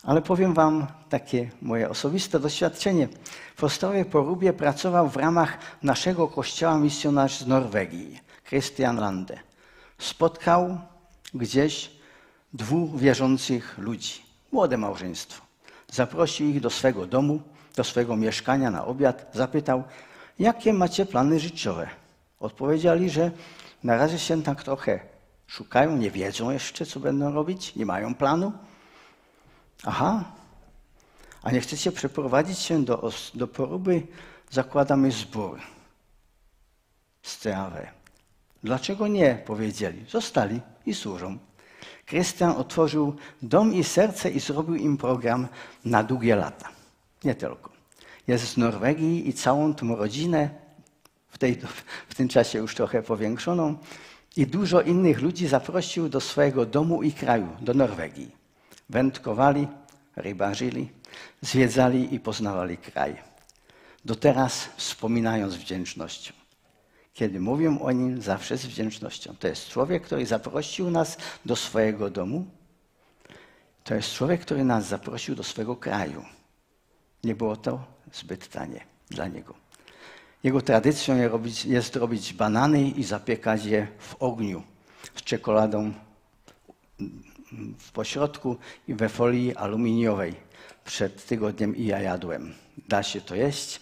Ale 0.03 0.23
powiem 0.23 0.55
Wam 0.55 0.87
takie 1.09 1.51
moje 1.63 1.89
osobiste 1.89 2.41
doświadczenie. 2.41 3.09
W 3.57 3.65
Ostrowie 3.65 4.05
Porubie 4.05 4.53
pracował 4.53 5.09
w 5.09 5.17
ramach 5.17 5.59
naszego 5.83 6.29
kościoła 6.29 6.79
misjonarz 6.79 7.39
z 7.39 7.47
Norwegii, 7.47 8.21
Christian 8.49 8.97
Lande. 8.97 9.39
Spotkał 9.99 10.79
gdzieś 11.35 11.91
dwóch 12.53 13.01
wierzących 13.01 13.79
ludzi, 13.79 14.23
młode 14.53 14.77
małżeństwo. 14.77 15.45
Zaprosił 15.93 16.49
ich 16.49 16.61
do 16.61 16.71
swego 16.71 17.07
domu, 17.07 17.43
do 17.77 17.85
swego 17.85 18.17
mieszkania 18.17 18.71
na 18.71 18.85
obiad. 18.85 19.31
Zapytał, 19.35 19.83
jakie 20.39 20.73
macie 20.73 21.07
plany 21.07 21.41
życiowe? 21.41 22.02
Odpowiedzieli, 22.43 23.11
że 23.11 23.31
na 23.85 23.97
razie 23.97 24.19
się 24.19 24.43
tak 24.43 24.63
trochę 24.63 25.01
szukają, 25.47 25.97
nie 25.97 26.11
wiedzą 26.11 26.51
jeszcze, 26.51 26.87
co 26.87 27.01
będą 27.01 27.33
robić, 27.33 27.77
nie 27.77 27.87
mają 27.87 28.15
planu. 28.15 28.53
Aha, 29.85 30.25
a 31.43 31.51
nie 31.51 31.61
chcecie 31.61 31.93
przeprowadzić 31.93 32.59
się 32.59 32.85
do, 32.85 33.11
do 33.35 33.49
poróby? 33.49 34.07
Zakładamy 34.51 35.11
zbór. 35.11 35.61
Strawę. 37.23 37.89
Dlaczego 38.63 39.09
nie? 39.09 39.43
Powiedzieli. 39.47 40.05
Zostali 40.09 40.61
i 40.87 40.95
służą. 40.95 41.39
Krystian 42.07 42.51
otworzył 42.51 43.17
dom 43.43 43.75
i 43.75 43.85
serce 43.85 44.31
i 44.31 44.41
zrobił 44.41 44.75
im 44.75 44.97
program 44.97 45.49
na 45.85 46.03
długie 46.03 46.37
lata. 46.37 46.69
Nie 47.25 47.35
tylko. 47.35 47.71
Jest 48.27 48.45
z 48.45 48.57
Norwegii 48.57 49.29
i 49.29 49.33
całą 49.33 49.75
tą 49.75 49.97
rodzinę, 49.97 50.62
tej, 51.43 51.59
w 52.09 52.15
tym 52.15 52.29
czasie 52.29 52.59
już 52.59 52.75
trochę 52.75 53.03
powiększoną, 53.03 53.79
i 54.37 54.47
dużo 54.47 54.81
innych 54.81 55.23
ludzi 55.23 55.49
zaprosił 55.49 56.09
do 56.09 56.21
swojego 56.21 56.67
domu 56.67 57.03
i 57.03 57.13
kraju, 57.13 57.49
do 57.61 57.75
Norwegii. 57.75 58.31
Wędkowali, 58.91 59.69
rybarzyli, 60.17 60.89
zwiedzali 61.41 62.15
i 62.15 62.21
poznawali 62.21 62.77
kraj. 62.79 63.17
Do 64.05 64.15
teraz 64.15 64.69
wspominają 64.77 65.51
z 65.51 65.57
wdzięcznością. 65.57 66.33
Kiedy 67.15 67.41
mówią 67.41 67.79
o 67.79 67.93
nim, 67.93 68.23
zawsze 68.23 68.59
z 68.59 68.67
wdzięcznością. 68.67 69.35
To 69.39 69.49
jest 69.49 69.69
człowiek, 69.69 70.03
który 70.03 70.27
zaprosił 70.27 70.91
nas 70.91 71.17
do 71.45 71.57
swojego 71.57 72.11
domu. 72.11 72.47
To 73.85 73.95
jest 73.95 74.15
człowiek, 74.15 74.41
który 74.41 74.65
nas 74.65 74.87
zaprosił 74.87 75.35
do 75.35 75.43
swojego 75.43 75.77
kraju. 75.77 76.25
Nie 77.25 77.35
było 77.35 77.57
to 77.57 77.85
zbyt 78.13 78.49
tanie 78.49 78.81
dla 79.11 79.29
niego. 79.29 79.62
Jego 80.43 80.61
tradycją 80.61 81.17
jest 81.65 81.97
robić, 81.97 82.33
banany 82.33 82.89
i 82.89 83.05
zapiekać 83.05 83.65
je 83.65 83.87
w 83.99 84.15
ogniu 84.23 84.63
z 85.15 85.23
czekoladą 85.23 85.93
w 87.79 87.93
pośrodku 87.93 88.57
i 88.89 88.95
we 88.95 89.09
folii 89.09 89.57
aluminiowej. 89.57 90.35
Przed 90.85 91.27
tygodniem 91.27 91.77
i 91.77 91.87
ja 91.87 92.01
jadłem. 92.01 92.55
Da 92.89 93.03
się 93.03 93.21
to 93.21 93.35
jeść 93.35 93.81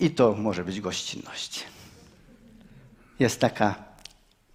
i 0.00 0.10
to 0.10 0.34
może 0.34 0.64
być 0.64 0.80
gościnność. 0.80 1.64
Jest 3.18 3.40
taka, 3.40 3.74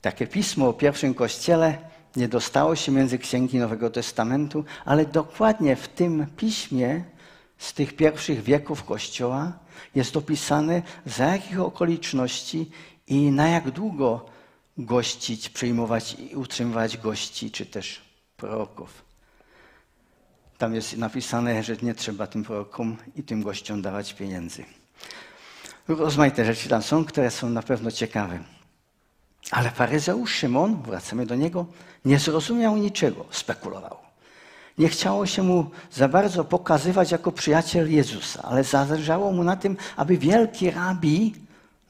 takie 0.01 0.27
pismo 0.27 0.67
o 0.67 0.73
pierwszym 0.73 1.13
kościele, 1.13 1.77
nie 2.15 2.27
dostało 2.27 2.75
się 2.75 2.91
między 2.91 3.17
księgi 3.17 3.57
Nowego 3.57 3.89
Testamentu, 3.89 4.65
ale 4.85 5.05
dokładnie 5.05 5.75
w 5.75 5.87
tym 5.87 6.27
piśmie 6.37 7.03
z 7.63 7.74
tych 7.74 7.96
pierwszych 7.96 8.43
wieków 8.43 8.84
Kościoła 8.84 9.51
jest 9.96 10.17
opisane, 10.17 10.82
za 11.05 11.25
jakich 11.25 11.60
okoliczności 11.60 12.72
i 13.08 13.32
na 13.32 13.48
jak 13.48 13.72
długo 13.72 14.25
gościć, 14.77 15.50
przyjmować 15.50 16.15
i 16.20 16.36
utrzymywać 16.36 16.98
gości, 16.98 17.51
czy 17.51 17.65
też 17.65 18.01
proroków. 18.38 19.05
Tam 20.58 20.75
jest 20.75 20.98
napisane, 20.98 21.63
że 21.63 21.75
nie 21.82 21.96
trzeba 21.96 22.27
tym 22.27 22.43
prorokom 22.43 22.98
i 23.15 23.24
tym 23.24 23.43
gościom 23.43 23.82
dawać 23.82 24.13
pieniędzy. 24.13 24.65
Rozmaite 25.88 26.46
rzeczy 26.46 26.70
tam 26.70 26.82
są, 26.82 27.05
które 27.05 27.32
są 27.32 27.50
na 27.50 27.63
pewno 27.63 27.91
ciekawe. 27.91 28.39
Ale 29.51 29.70
faryzeusz 29.72 30.36
Szymon, 30.36 30.82
wracamy 30.82 31.25
do 31.25 31.36
niego, 31.36 31.65
nie 32.05 32.20
zrozumiał 32.20 32.77
niczego, 32.77 33.25
spekulował. 33.32 34.02
Nie 34.77 34.89
chciało 34.89 35.25
się 35.25 35.43
mu 35.43 35.71
za 35.91 36.07
bardzo 36.07 36.43
pokazywać 36.43 37.11
jako 37.11 37.31
przyjaciel 37.31 37.91
Jezusa, 37.91 38.41
ale 38.43 38.63
zależało 38.63 39.31
mu 39.31 39.43
na 39.43 39.55
tym, 39.55 39.77
aby 39.95 40.17
wielki 40.17 40.71
rabi, 40.71 41.33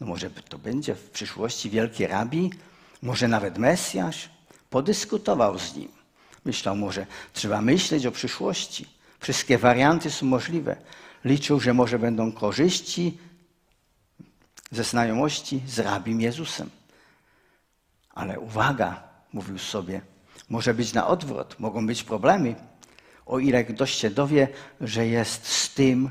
no 0.01 0.07
może 0.07 0.29
to 0.29 0.57
będzie 0.57 0.95
w 0.95 1.09
przyszłości 1.09 1.69
wielki 1.69 2.07
rabi, 2.07 2.51
może 3.01 3.27
nawet 3.27 3.57
Mesjasz, 3.57 4.29
podyskutował 4.69 5.59
z 5.59 5.75
nim. 5.75 5.89
Myślał 6.45 6.75
może, 6.75 7.05
trzeba 7.33 7.61
myśleć 7.61 8.05
o 8.05 8.11
przyszłości. 8.11 8.85
Wszystkie 9.19 9.57
warianty 9.57 10.11
są 10.11 10.25
możliwe. 10.25 10.75
Liczył, 11.25 11.59
że 11.59 11.73
może 11.73 11.99
będą 11.99 12.31
korzyści 12.31 13.17
ze 14.71 14.83
znajomości 14.83 15.61
z 15.67 15.79
rabim 15.79 16.21
Jezusem. 16.21 16.69
Ale 18.13 18.39
uwaga, 18.39 19.03
mówił 19.33 19.57
sobie, 19.57 20.01
może 20.49 20.73
być 20.73 20.93
na 20.93 21.07
odwrót, 21.07 21.59
mogą 21.59 21.87
być 21.87 22.03
problemy. 22.03 22.55
O 23.25 23.39
ile 23.39 23.63
ktoś 23.63 23.93
się 23.93 24.09
dowie, 24.09 24.47
że 24.81 25.07
jest 25.07 25.47
z 25.47 25.73
tym, 25.73 26.09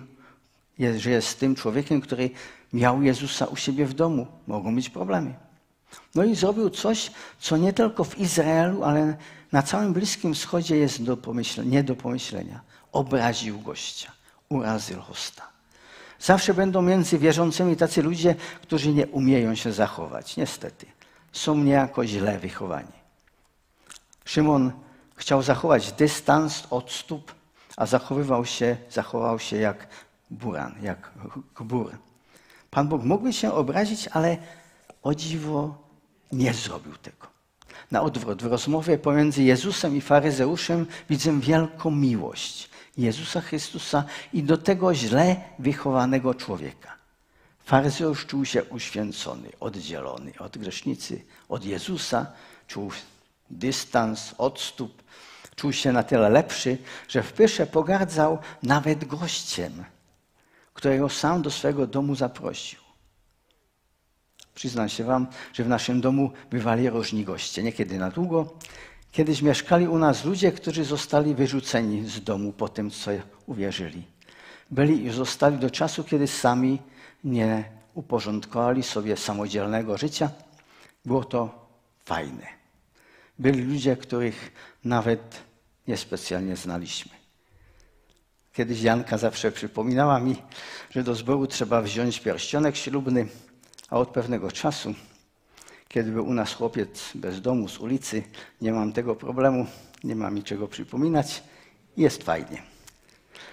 że 0.96 1.10
jest 1.10 1.28
z 1.28 1.36
tym 1.36 1.54
człowiekiem, 1.54 2.00
który 2.00 2.30
miał 2.72 3.02
Jezusa 3.02 3.46
u 3.46 3.56
siebie 3.56 3.86
w 3.86 3.94
domu, 3.94 4.26
mogą 4.46 4.74
być 4.74 4.90
problemy. 4.90 5.34
No 6.14 6.24
i 6.24 6.34
zrobił 6.34 6.70
coś, 6.70 7.10
co 7.38 7.56
nie 7.56 7.72
tylko 7.72 8.04
w 8.04 8.18
Izraelu, 8.18 8.84
ale 8.84 9.16
na 9.52 9.62
całym 9.62 9.92
Bliskim 9.92 10.34
Wschodzie 10.34 10.76
jest 10.76 11.02
do 11.02 11.18
nie 11.64 11.84
do 11.84 11.96
pomyślenia. 11.96 12.60
Obraził 12.92 13.60
gościa, 13.60 14.12
urazył 14.48 15.00
hosta. 15.00 15.52
Zawsze 16.20 16.54
będą 16.54 16.82
między 16.82 17.18
wierzącymi 17.18 17.76
tacy 17.76 18.02
ludzie, 18.02 18.34
którzy 18.62 18.92
nie 18.92 19.06
umieją 19.06 19.54
się 19.54 19.72
zachować. 19.72 20.36
Niestety. 20.36 20.86
Są 21.32 21.56
niejako 21.56 22.06
źle 22.06 22.38
wychowani. 22.38 22.92
Szymon 24.24 24.72
chciał 25.22 25.42
zachować 25.42 25.92
dystans, 25.92 26.66
odstup, 26.70 27.34
a 27.76 27.86
zachowywał 27.86 28.46
się, 28.46 28.76
zachował 28.90 29.38
się 29.38 29.56
jak 29.56 29.86
buran, 30.30 30.74
jak 30.82 31.10
gbur. 31.54 31.92
Pan 32.70 32.88
Bóg 32.88 33.02
mógłby 33.02 33.32
się 33.32 33.52
obrazić, 33.52 34.08
ale 34.08 34.36
o 35.02 35.14
dziwo 35.14 35.74
nie 36.32 36.54
zrobił 36.54 36.96
tego. 36.96 37.26
Na 37.90 38.02
odwrót, 38.02 38.42
w 38.42 38.46
rozmowie 38.46 38.98
pomiędzy 38.98 39.42
Jezusem 39.42 39.96
i 39.96 40.00
faryzeuszem 40.00 40.86
widzę 41.10 41.40
wielką 41.40 41.90
miłość 41.90 42.70
Jezusa 42.96 43.40
Chrystusa 43.40 44.04
i 44.32 44.42
do 44.42 44.58
tego 44.58 44.94
źle 44.94 45.36
wychowanego 45.58 46.34
człowieka. 46.34 46.96
Faryzeusz 47.64 48.26
czuł 48.26 48.44
się 48.44 48.64
uświęcony, 48.64 49.48
oddzielony 49.60 50.32
od 50.38 50.58
grzesznicy, 50.58 51.22
od 51.48 51.64
Jezusa, 51.64 52.26
czuł 52.68 52.90
dystans, 53.52 54.34
odstup, 54.38 55.02
czuł 55.56 55.72
się 55.72 55.92
na 55.92 56.02
tyle 56.02 56.30
lepszy, 56.30 56.78
że 57.08 57.22
w 57.22 57.32
pysze 57.32 57.66
pogardzał 57.66 58.38
nawet 58.62 59.04
gościem, 59.04 59.84
którego 60.74 61.08
sam 61.08 61.42
do 61.42 61.50
swego 61.50 61.86
domu 61.86 62.14
zaprosił. 62.14 62.82
Przyznam 64.54 64.88
się 64.88 65.04
wam, 65.04 65.26
że 65.52 65.64
w 65.64 65.68
naszym 65.68 66.00
domu 66.00 66.30
bywali 66.50 66.90
różni 66.90 67.24
goście, 67.24 67.62
niekiedy 67.62 67.98
na 67.98 68.10
długo. 68.10 68.54
Kiedyś 69.12 69.42
mieszkali 69.42 69.88
u 69.88 69.98
nas 69.98 70.24
ludzie, 70.24 70.52
którzy 70.52 70.84
zostali 70.84 71.34
wyrzuceni 71.34 72.08
z 72.08 72.24
domu 72.24 72.52
po 72.52 72.68
tym, 72.68 72.90
co 72.90 73.10
uwierzyli. 73.46 74.02
Byli 74.70 75.06
i 75.06 75.10
zostali 75.10 75.58
do 75.58 75.70
czasu, 75.70 76.04
kiedy 76.04 76.26
sami 76.26 76.78
nie 77.24 77.64
uporządkowali 77.94 78.82
sobie 78.82 79.16
samodzielnego 79.16 79.98
życia. 79.98 80.30
Było 81.04 81.24
to 81.24 81.68
fajne. 82.04 82.61
Byli 83.38 83.62
ludzie, 83.62 83.96
których 83.96 84.52
nawet 84.84 85.42
niespecjalnie 85.88 86.56
znaliśmy. 86.56 87.12
Kiedyś 88.52 88.82
Janka 88.82 89.18
zawsze 89.18 89.52
przypominała 89.52 90.20
mi, 90.20 90.36
że 90.90 91.02
do 91.02 91.14
zboru 91.14 91.46
trzeba 91.46 91.82
wziąć 91.82 92.20
pierścionek 92.20 92.76
ślubny, 92.76 93.26
a 93.90 93.98
od 93.98 94.08
pewnego 94.08 94.52
czasu, 94.52 94.94
kiedy 95.88 96.10
był 96.12 96.26
u 96.26 96.34
nas 96.34 96.54
chłopiec 96.54 97.10
bez 97.14 97.40
domu, 97.40 97.68
z 97.68 97.78
ulicy, 97.78 98.22
nie 98.60 98.72
mam 98.72 98.92
tego 98.92 99.16
problemu, 99.16 99.66
nie 100.04 100.16
ma 100.16 100.30
mi 100.30 100.42
czego 100.42 100.68
przypominać, 100.68 101.42
jest 101.96 102.22
fajnie. 102.22 102.62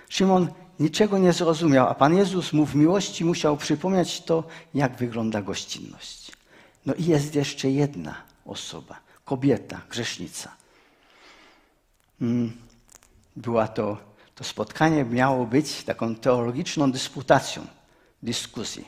Szymon 0.09 0.47
niczego 0.79 1.17
nie 1.17 1.33
zrozumiał, 1.33 1.87
a 1.87 1.95
Pan 1.95 2.17
Jezus 2.17 2.53
mu 2.53 2.65
w 2.65 2.75
miłości 2.75 3.25
musiał 3.25 3.57
przypomnieć 3.57 4.21
to, 4.21 4.43
jak 4.73 4.95
wygląda 4.95 5.41
gościnność. 5.41 6.31
No 6.85 6.93
i 6.93 7.05
jest 7.05 7.35
jeszcze 7.35 7.71
jedna 7.71 8.15
osoba, 8.45 8.99
kobieta, 9.29 9.81
grzesznica. 9.89 10.49
Mm, 12.21 12.51
była 13.35 13.67
to, 13.67 13.97
to 14.35 14.43
spotkanie 14.43 15.05
miało 15.05 15.45
być 15.45 15.83
taką 15.83 16.15
teologiczną 16.15 16.91
dysputacją, 16.91 17.61
dyskusją. 18.23 18.83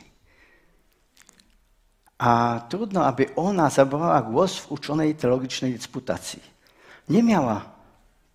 A 2.18 2.60
trudno, 2.68 3.06
aby 3.06 3.34
ona 3.34 3.70
zabrała 3.70 4.22
głos 4.22 4.58
w 4.58 4.72
uczonej 4.72 5.14
teologicznej 5.14 5.74
dysputacji. 5.74 6.42
Nie 7.08 7.22
miała 7.22 7.64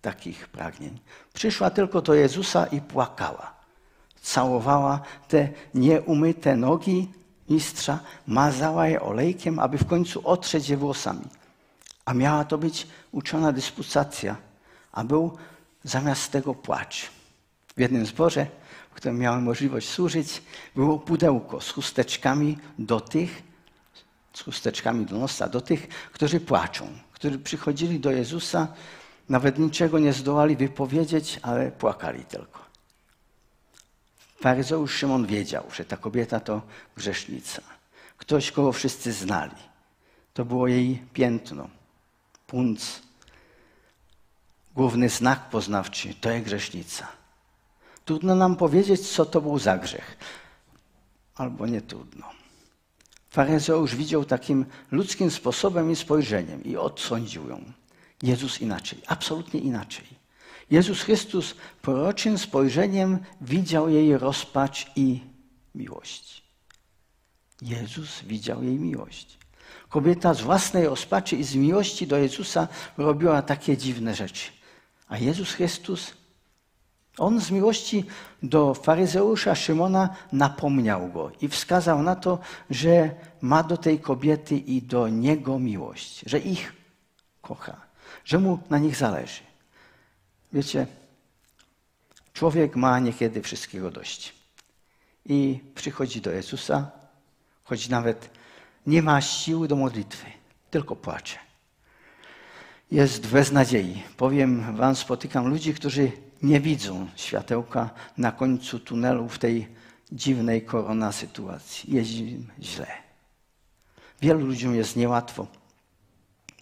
takich 0.00 0.48
pragnień. 0.48 1.00
Przyszła 1.34 1.70
tylko 1.70 2.02
do 2.02 2.14
Jezusa 2.14 2.66
i 2.66 2.80
płakała. 2.80 3.54
Całowała 4.22 5.00
te 5.28 5.48
nieumyte 5.74 6.56
nogi 6.56 7.08
mistrza, 7.48 8.00
mazała 8.26 8.88
je 8.88 9.00
olejkiem, 9.00 9.58
aby 9.58 9.78
w 9.78 9.86
końcu 9.86 10.20
otrzeć 10.24 10.68
je 10.68 10.76
włosami. 10.76 11.28
A 12.08 12.14
miała 12.14 12.44
to 12.44 12.58
być 12.58 12.86
uczona 13.12 13.52
dysputacja, 13.52 14.36
a 14.92 15.04
był 15.04 15.38
zamiast 15.84 16.32
tego 16.32 16.54
płacz. 16.54 17.10
W 17.76 17.80
jednym 17.80 18.06
zborze, 18.06 18.46
w 18.90 18.94
którym 18.94 19.18
miałem 19.18 19.42
możliwość 19.42 19.88
służyć, 19.88 20.42
było 20.74 20.98
pudełko 20.98 21.60
z 21.60 21.70
chusteczkami 21.70 22.58
do 22.78 23.00
tych, 23.00 23.42
z 24.32 24.42
chusteczkami 24.42 25.06
do 25.06 25.18
nosa, 25.18 25.48
do 25.48 25.60
tych, 25.60 25.88
którzy 25.88 26.40
płaczą, 26.40 26.88
którzy 27.12 27.38
przychodzili 27.38 28.00
do 28.00 28.10
Jezusa, 28.10 28.68
nawet 29.28 29.58
niczego 29.58 29.98
nie 29.98 30.12
zdołali 30.12 30.56
wypowiedzieć, 30.56 31.38
ale 31.42 31.72
płakali 31.72 32.24
tylko. 32.24 32.60
Faryzeusz 34.40 34.94
Szymon 34.94 35.26
wiedział, 35.26 35.64
że 35.74 35.84
ta 35.84 35.96
kobieta 35.96 36.40
to 36.40 36.62
grzesznica. 36.96 37.62
Ktoś, 38.16 38.52
kogo 38.52 38.72
wszyscy 38.72 39.12
znali. 39.12 39.56
To 40.34 40.44
było 40.44 40.68
jej 40.68 41.02
piętno, 41.12 41.68
punc, 42.48 43.02
główny 44.74 45.08
znak 45.08 45.50
poznawczy, 45.50 46.14
to 46.14 46.30
jest 46.30 46.44
grzesznica. 46.44 47.08
Trudno 48.04 48.34
nam 48.34 48.56
powiedzieć, 48.56 49.08
co 49.08 49.26
to 49.26 49.40
był 49.40 49.58
za 49.58 49.78
grzech. 49.78 50.16
Albo 51.34 51.66
nie 51.66 51.80
trudno. 51.80 52.26
Faryzeusz 53.30 53.96
widział 53.96 54.24
takim 54.24 54.66
ludzkim 54.90 55.30
sposobem 55.30 55.90
i 55.90 55.96
spojrzeniem 55.96 56.64
i 56.64 56.76
odsądził 56.76 57.48
ją. 57.48 57.72
Jezus 58.22 58.60
inaczej, 58.60 58.98
absolutnie 59.06 59.60
inaczej. 59.60 60.06
Jezus 60.70 61.02
Chrystus 61.02 61.54
proroczym 61.82 62.38
spojrzeniem 62.38 63.18
widział 63.40 63.88
jej 63.88 64.18
rozpacz 64.18 64.90
i 64.96 65.20
miłość. 65.74 66.42
Jezus 67.62 68.22
widział 68.22 68.64
jej 68.64 68.78
miłość. 68.78 69.37
Kobieta 69.88 70.34
z 70.34 70.40
własnej 70.40 70.86
rozpaczy 70.86 71.36
i 71.36 71.44
z 71.44 71.54
miłości 71.54 72.06
do 72.06 72.16
Jezusa 72.16 72.68
robiła 72.96 73.42
takie 73.42 73.76
dziwne 73.76 74.14
rzeczy. 74.14 74.50
A 75.08 75.18
Jezus 75.18 75.52
Chrystus, 75.52 76.14
on 77.18 77.40
z 77.40 77.50
miłości 77.50 78.04
do 78.42 78.74
faryzeusza 78.74 79.54
Szymona 79.54 80.16
napomniał 80.32 81.08
go 81.08 81.32
i 81.40 81.48
wskazał 81.48 82.02
na 82.02 82.16
to, 82.16 82.38
że 82.70 83.10
ma 83.40 83.62
do 83.62 83.76
tej 83.76 84.00
kobiety 84.00 84.56
i 84.56 84.82
do 84.82 85.08
niego 85.08 85.58
miłość, 85.58 86.22
że 86.26 86.38
ich 86.38 86.72
kocha, 87.42 87.76
że 88.24 88.38
mu 88.38 88.58
na 88.70 88.78
nich 88.78 88.96
zależy. 88.96 89.40
Wiecie, 90.52 90.86
człowiek 92.32 92.76
ma 92.76 92.98
niekiedy 92.98 93.42
wszystkiego 93.42 93.90
dość. 93.90 94.34
I 95.26 95.60
przychodzi 95.74 96.20
do 96.20 96.30
Jezusa, 96.30 96.90
choć 97.64 97.88
nawet 97.88 98.30
nie 98.88 99.02
ma 99.02 99.20
siły 99.20 99.68
do 99.68 99.76
modlitwy, 99.76 100.26
tylko 100.70 100.96
płacze. 100.96 101.38
Jest 102.90 103.26
bez 103.26 103.52
nadziei. 103.52 104.02
Powiem 104.16 104.76
Wam, 104.76 104.96
spotykam 104.96 105.48
ludzi, 105.48 105.74
którzy 105.74 106.12
nie 106.42 106.60
widzą 106.60 107.06
światełka 107.16 107.90
na 108.18 108.32
końcu 108.32 108.78
tunelu 108.78 109.28
w 109.28 109.38
tej 109.38 109.68
dziwnej 110.12 110.62
korona 110.62 111.12
sytuacji. 111.12 111.94
Jest 111.94 112.10
źle. 112.62 112.86
Wielu 114.20 114.46
ludziom 114.46 114.74
jest 114.74 114.96
niełatwo. 114.96 115.46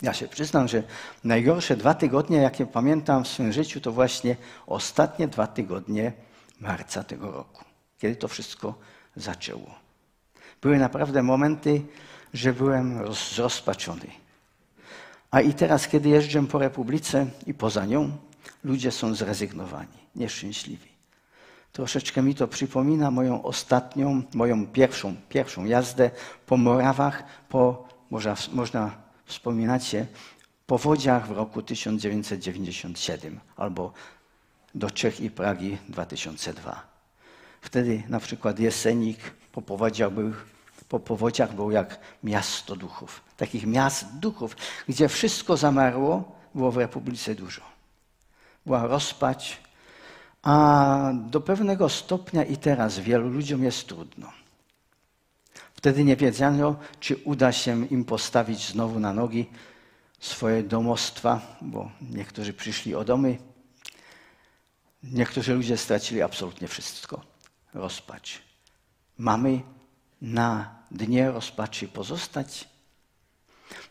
Ja 0.02 0.12
się 0.12 0.28
przyznam, 0.28 0.68
że 0.68 0.82
najgorsze 1.24 1.76
dwa 1.76 1.94
tygodnie, 1.94 2.36
jakie 2.36 2.66
pamiętam 2.66 3.24
w 3.24 3.28
swoim 3.28 3.52
życiu, 3.52 3.80
to 3.80 3.92
właśnie 3.92 4.36
ostatnie 4.66 5.28
dwa 5.28 5.46
tygodnie 5.46 6.12
marca 6.60 7.04
tego 7.04 7.30
roku, 7.30 7.64
kiedy 7.98 8.16
to 8.16 8.28
wszystko 8.28 8.74
zaczęło. 9.16 9.86
Były 10.62 10.78
naprawdę 10.78 11.22
momenty, 11.22 11.82
że 12.36 12.52
byłem 12.52 13.14
zrozpaczony. 13.14 14.06
A 15.30 15.40
i 15.40 15.54
teraz, 15.54 15.88
kiedy 15.88 16.08
jeżdżę 16.08 16.46
po 16.46 16.58
Republice 16.58 17.26
i 17.46 17.54
poza 17.54 17.86
nią, 17.86 18.16
ludzie 18.64 18.92
są 18.92 19.14
zrezygnowani, 19.14 19.98
nieszczęśliwi. 20.16 20.88
Troszeczkę 21.72 22.22
mi 22.22 22.34
to 22.34 22.48
przypomina 22.48 23.10
moją 23.10 23.42
ostatnią, 23.42 24.22
moją 24.34 24.66
pierwszą, 24.66 25.16
pierwszą 25.28 25.64
jazdę 25.64 26.10
po 26.46 26.56
Morawach, 26.56 27.22
po, 27.48 27.88
można, 28.10 28.34
można 28.52 28.90
wspominać 29.24 29.86
się, 29.86 30.06
powodziach 30.66 31.28
w 31.28 31.30
roku 31.30 31.62
1997 31.62 33.40
albo 33.56 33.92
do 34.74 34.90
Czech 34.90 35.20
i 35.20 35.30
Pragi 35.30 35.78
2002. 35.88 36.86
Wtedy 37.60 38.02
na 38.08 38.20
przykład 38.20 38.58
Jesenik 38.58 39.18
po 39.52 39.62
powodziach 39.62 40.12
był, 40.12 40.32
po 40.88 41.00
powodziach 41.00 41.54
był 41.54 41.70
jak 41.70 41.98
miasto 42.24 42.76
duchów. 42.76 43.20
Takich 43.36 43.66
miast 43.66 44.18
duchów, 44.18 44.56
gdzie 44.88 45.08
wszystko 45.08 45.56
zamarło, 45.56 46.36
było 46.54 46.72
w 46.72 46.76
Republice 46.76 47.34
dużo. 47.34 47.62
Była 48.66 48.86
rozpacz, 48.86 49.58
a 50.42 51.10
do 51.14 51.40
pewnego 51.40 51.88
stopnia 51.88 52.44
i 52.44 52.56
teraz 52.56 52.98
wielu 52.98 53.28
ludziom 53.28 53.64
jest 53.64 53.86
trudno. 53.86 54.32
Wtedy 55.74 56.04
nie 56.04 56.16
wiedziano, 56.16 56.76
czy 57.00 57.16
uda 57.16 57.52
się 57.52 57.86
im 57.86 58.04
postawić 58.04 58.68
znowu 58.68 59.00
na 59.00 59.12
nogi 59.12 59.46
swoje 60.20 60.62
domostwa, 60.62 61.40
bo 61.60 61.90
niektórzy 62.00 62.52
przyszli 62.52 62.94
o 62.94 63.04
domy, 63.04 63.38
niektórzy 65.02 65.54
ludzie 65.54 65.76
stracili 65.76 66.22
absolutnie 66.22 66.68
wszystko. 66.68 67.20
Rozpacz. 67.74 68.42
Mamy 69.18 69.60
na 70.26 70.74
dnie 70.90 71.30
rozpaczy 71.30 71.88
pozostać? 71.88 72.68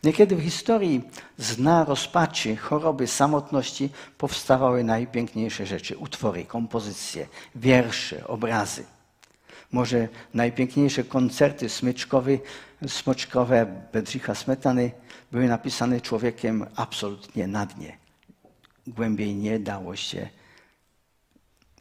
Niekiedy 0.04 0.36
w 0.36 0.42
historii 0.42 1.02
z 1.38 1.56
dna 1.56 1.84
rozpaczy, 1.84 2.56
choroby, 2.56 3.06
samotności 3.06 3.90
powstawały 4.18 4.84
najpiękniejsze 4.84 5.66
rzeczy, 5.66 5.96
utwory, 5.98 6.44
kompozycje, 6.44 7.28
wiersze, 7.54 8.26
obrazy. 8.26 8.84
Może 9.72 10.08
najpiękniejsze 10.34 11.04
koncerty 11.04 11.68
smyczkowe, 11.68 12.38
smoczkowe 12.88 13.66
Bedrzycha 13.92 14.34
Smetany 14.34 14.90
były 15.32 15.48
napisane 15.48 16.00
człowiekiem 16.00 16.66
absolutnie 16.76 17.46
na 17.46 17.66
dnie. 17.66 17.98
Głębiej 18.86 19.34
nie 19.34 19.58
dało 19.58 19.96
się 19.96 20.28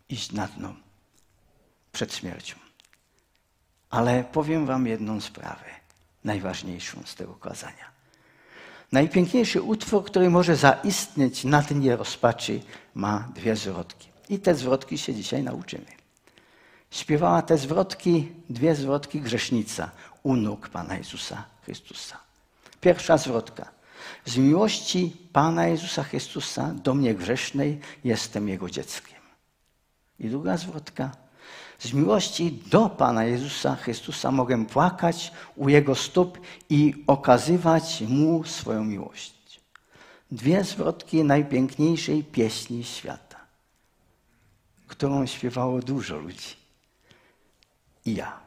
iść 0.09 0.31
na 0.31 0.47
dno 0.47 0.75
przed 1.91 2.15
śmiercią. 2.15 2.64
Ale 3.95 4.23
powiem 4.23 4.65
wam 4.65 4.87
jedną 4.87 5.21
sprawę, 5.21 5.65
najważniejszą 6.23 7.01
z 7.05 7.15
tego 7.15 7.33
kazania. 7.33 7.85
Najpiękniejszy 8.91 9.61
utwór, 9.61 10.05
który 10.05 10.29
może 10.29 10.55
zaistnieć 10.55 11.43
na 11.43 11.61
dnie 11.61 11.95
rozpaczy, 11.95 12.61
ma 12.95 13.29
dwie 13.35 13.55
zwrotki. 13.55 14.07
I 14.29 14.39
te 14.39 14.55
zwrotki 14.55 14.97
się 14.97 15.13
dzisiaj 15.13 15.43
nauczymy. 15.43 15.85
Śpiewała 16.91 17.41
te 17.41 17.57
zwrotki, 17.57 18.31
dwie 18.49 18.75
zwrotki 18.75 19.21
grzesznica 19.21 19.91
u 20.23 20.35
nóg 20.35 20.69
Pana 20.69 20.97
Jezusa 20.97 21.45
Chrystusa. 21.63 22.17
Pierwsza 22.81 23.17
zwrotka. 23.17 23.71
Z 24.25 24.37
miłości 24.37 25.17
Pana 25.33 25.67
Jezusa 25.67 26.03
Chrystusa 26.03 26.73
do 26.73 26.93
mnie 26.93 27.13
grzesznej 27.13 27.79
jestem 28.03 28.49
Jego 28.49 28.69
dzieckiem. 28.69 29.19
I 30.19 30.29
druga 30.29 30.57
zwrotka. 30.57 31.24
Z 31.79 31.93
miłości 31.93 32.59
do 32.71 32.89
Pana 32.89 33.25
Jezusa 33.25 33.75
Chrystusa 33.75 34.31
mogę 34.31 34.65
płakać 34.65 35.31
u 35.55 35.69
Jego 35.69 35.95
stóp 35.95 36.39
i 36.69 37.03
okazywać 37.07 38.03
Mu 38.07 38.43
swoją 38.43 38.83
miłość. 38.83 39.61
Dwie 40.31 40.63
zwrotki 40.63 41.23
najpiękniejszej 41.23 42.23
pieśni 42.23 42.83
świata, 42.83 43.39
którą 44.87 45.25
śpiewało 45.25 45.79
dużo 45.79 46.17
ludzi. 46.17 46.55
I 48.05 48.15
ja. 48.15 48.45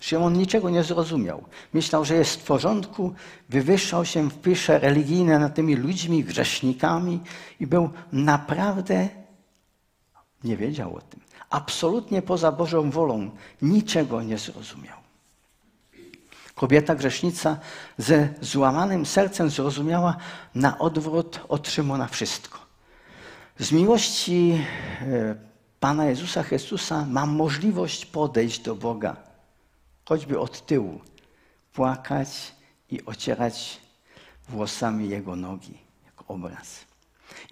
Szymon 0.00 0.32
niczego 0.32 0.70
nie 0.70 0.82
zrozumiał. 0.82 1.44
Myślał, 1.72 2.04
że 2.04 2.14
jest 2.14 2.40
w 2.40 2.44
porządku, 2.44 3.14
wywyższał 3.48 4.04
się 4.04 4.30
w 4.30 4.34
pysze 4.34 4.78
religijne 4.78 5.38
nad 5.38 5.54
tymi 5.54 5.76
ludźmi, 5.76 6.24
grzesznikami 6.24 7.20
i 7.60 7.66
był 7.66 7.90
naprawdę, 8.12 9.08
nie 10.44 10.56
wiedział 10.56 10.96
o 10.96 11.00
tym, 11.00 11.20
absolutnie 11.52 12.22
poza 12.22 12.52
Bożą 12.52 12.90
wolą, 12.90 13.30
niczego 13.62 14.22
nie 14.22 14.38
zrozumiał. 14.38 14.98
Kobieta 16.54 16.94
grzesznica 16.94 17.58
ze 17.98 18.28
złamanym 18.40 19.06
sercem 19.06 19.50
zrozumiała 19.50 20.16
na 20.54 20.78
odwrót 20.78 21.40
od 21.48 21.68
Szymona 21.68 22.06
wszystko. 22.06 22.58
Z 23.58 23.72
miłości 23.72 24.58
e, 25.00 25.34
Pana 25.80 26.04
Jezusa 26.04 26.42
Chrystusa 26.42 27.06
mam 27.08 27.30
możliwość 27.36 28.06
podejść 28.06 28.60
do 28.60 28.74
Boga, 28.74 29.16
choćby 30.04 30.38
od 30.38 30.66
tyłu, 30.66 31.00
płakać 31.72 32.54
i 32.90 33.04
ocierać 33.04 33.80
włosami 34.48 35.08
Jego 35.08 35.36
nogi, 35.36 35.78
jak 36.04 36.30
obraz. 36.30 36.91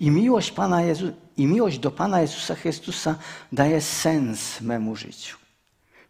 I 0.00 0.10
miłość, 0.10 0.50
Pana 0.50 0.82
Jezu, 0.82 1.12
I 1.36 1.46
miłość 1.46 1.78
do 1.78 1.90
Pana 1.90 2.20
Jezusa 2.20 2.54
Chrystusa 2.54 3.18
daje 3.52 3.80
sens 3.80 4.60
memu 4.60 4.96
życiu. 4.96 5.36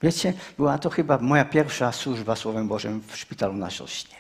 Wiecie, 0.03 0.33
była 0.57 0.79
to 0.79 0.91
chyba 0.91 1.19
moja 1.19 1.45
pierwsza 1.45 1.93
służba 1.93 2.37
Słowem 2.37 2.69
Bożym 2.69 3.03
w 3.09 3.17
szpitalu 3.17 3.55
na 3.55 3.71
Szośnie. 3.71 4.17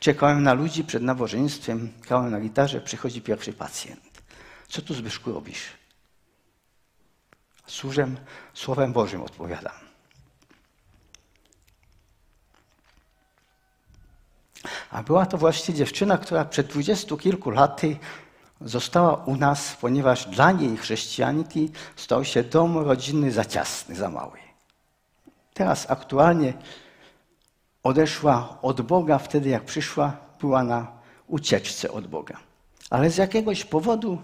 Czekałem 0.00 0.42
na 0.42 0.54
ludzi 0.54 0.84
przed 0.84 1.02
nabożeństwem, 1.02 1.92
grałem 2.02 2.30
na 2.30 2.40
gitarze, 2.40 2.80
przychodzi 2.80 3.22
pierwszy 3.22 3.52
pacjent. 3.52 4.00
Co 4.68 4.82
tu 4.82 4.94
Zbyszku 4.94 5.32
robisz? 5.32 5.62
Służę 7.66 8.08
Słowem 8.54 8.92
Bożym, 8.92 9.22
odpowiadam. 9.22 9.72
A 14.90 15.02
była 15.02 15.26
to 15.26 15.38
właśnie 15.38 15.74
dziewczyna, 15.74 16.18
która 16.18 16.44
przed 16.44 16.66
dwudziestu 16.66 17.16
kilku 17.16 17.50
laty 17.50 17.96
została 18.60 19.14
u 19.14 19.36
nas, 19.36 19.76
ponieważ 19.80 20.26
dla 20.26 20.52
niej 20.52 20.76
chrześcijanki 20.76 21.70
stał 21.96 22.24
się 22.24 22.42
dom 22.42 22.78
rodzinny 22.78 23.32
za 23.32 23.44
ciasny, 23.44 23.94
za 23.96 24.10
mały. 24.10 24.38
Teraz 25.54 25.90
aktualnie 25.90 26.52
odeszła 27.82 28.58
od 28.62 28.80
Boga, 28.80 29.18
wtedy 29.18 29.48
jak 29.48 29.64
przyszła, 29.64 30.16
była 30.40 30.64
na 30.64 30.92
ucieczce 31.26 31.92
od 31.92 32.06
Boga. 32.06 32.36
Ale 32.90 33.10
z 33.10 33.16
jakiegoś 33.16 33.64
powodu, 33.64 34.18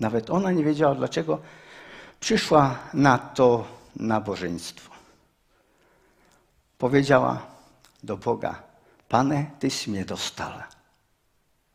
nawet 0.00 0.30
ona 0.30 0.52
nie 0.52 0.64
wiedziała 0.64 0.94
dlaczego, 0.94 1.38
przyszła 2.20 2.78
na 2.94 3.18
to 3.18 3.64
nabożeństwo. 3.96 4.90
Powiedziała 6.78 7.42
do 8.02 8.16
Boga: 8.16 8.62
Panie, 9.08 9.50
Tyś 9.58 9.86
mnie 9.86 10.04
dostał. 10.04 10.52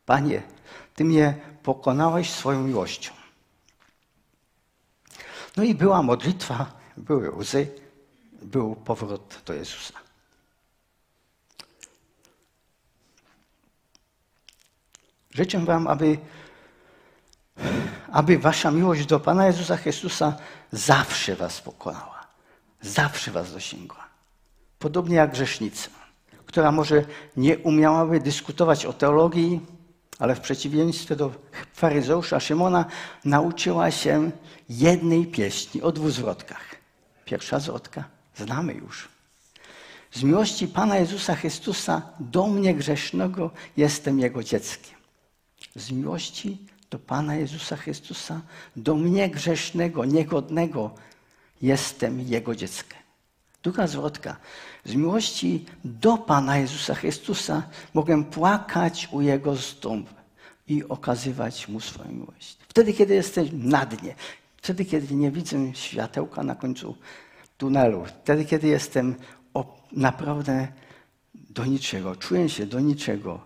Panie, 0.06 0.42
Ty 0.96 1.06
mnie 1.06 1.53
pokonałeś 1.64 2.30
swoją 2.30 2.64
miłością. 2.64 3.12
No 5.58 5.64
i 5.64 5.76
była 5.76 6.04
modlitwa, 6.04 6.72
były 6.98 7.32
łzy, 7.32 7.68
był 8.42 8.76
powrót 8.76 9.42
do 9.46 9.54
Jezusa. 9.54 9.94
Życzę 15.32 15.66
Wam, 15.66 15.88
aby 15.88 16.18
aby 18.14 18.38
wasza 18.38 18.72
miłość 18.72 19.06
do 19.06 19.20
Pana 19.20 19.48
Jezusa 19.48 19.78
Chrystusa 19.78 20.34
zawsze 20.72 21.36
was 21.36 21.62
pokonała, 21.62 22.28
zawsze 22.82 23.32
was 23.32 23.54
dosięgła. 23.54 24.04
Podobnie 24.80 25.16
jak 25.16 25.32
grzesznica, 25.32 25.90
która 26.46 26.72
może 26.72 27.06
nie 27.38 27.58
umiałaby 27.58 28.20
dyskutować 28.20 28.86
o 28.86 28.94
teologii, 28.94 29.62
ale 30.20 30.36
w 30.36 30.40
przeciwieństwie 30.40 31.16
do 31.16 31.32
faryzeusza 31.74 32.40
Szymona 32.40 32.86
nauczyła 33.26 33.92
się 33.92 34.32
jednej 34.70 35.26
pieśni 35.26 35.82
o 35.82 35.92
dwóch 35.92 36.12
zwrotkach. 36.12 36.76
Pierwsza 37.26 37.60
zwrotka 37.60 38.04
znamy 38.36 38.74
już. 38.74 39.10
Z 40.12 40.24
miłości 40.24 40.68
Pana 40.68 40.98
Jezusa 40.98 41.36
Chrystusa 41.36 42.02
do 42.20 42.48
mnie 42.48 42.76
grzesznego 42.76 43.52
jestem 43.78 44.20
Jego 44.20 44.44
dzieckiem. 44.44 44.96
Z 45.76 45.92
miłości 45.92 46.58
do 46.94 47.00
Pana 47.00 47.36
Jezusa 47.36 47.78
Chrystusa, 47.78 48.42
do 48.76 48.96
mnie 48.96 49.30
grzesznego, 49.30 50.06
niegodnego, 50.06 50.92
jestem 51.62 52.22
Jego 52.22 52.56
dzieckiem. 52.56 53.03
Druga 53.64 53.88
zwrotka. 53.88 54.38
Z 54.86 54.96
miłości 54.96 55.66
do 55.86 56.18
Pana 56.18 56.58
Jezusa 56.58 56.96
Chrystusa 56.96 57.64
mogę 57.94 58.24
płakać 58.24 59.08
u 59.12 59.22
Jego 59.22 59.58
stóp 59.58 60.10
i 60.68 60.84
okazywać 60.84 61.68
Mu 61.68 61.80
swoją 61.80 62.12
miłość. 62.12 62.58
Wtedy, 62.68 62.94
kiedy 62.94 63.16
jestem 63.16 63.48
na 63.54 63.86
dnie, 63.86 64.16
wtedy, 64.58 64.86
kiedy 64.86 65.16
nie 65.16 65.32
widzę 65.32 65.76
światełka 65.76 66.44
na 66.44 66.56
końcu 66.56 66.96
tunelu, 67.58 68.06
wtedy, 68.06 68.46
kiedy 68.46 68.68
jestem 68.68 69.16
naprawdę 69.92 70.68
do 71.34 71.66
niczego, 71.66 72.16
czuję 72.16 72.50
się 72.50 72.66
do 72.66 72.80
niczego, 72.80 73.40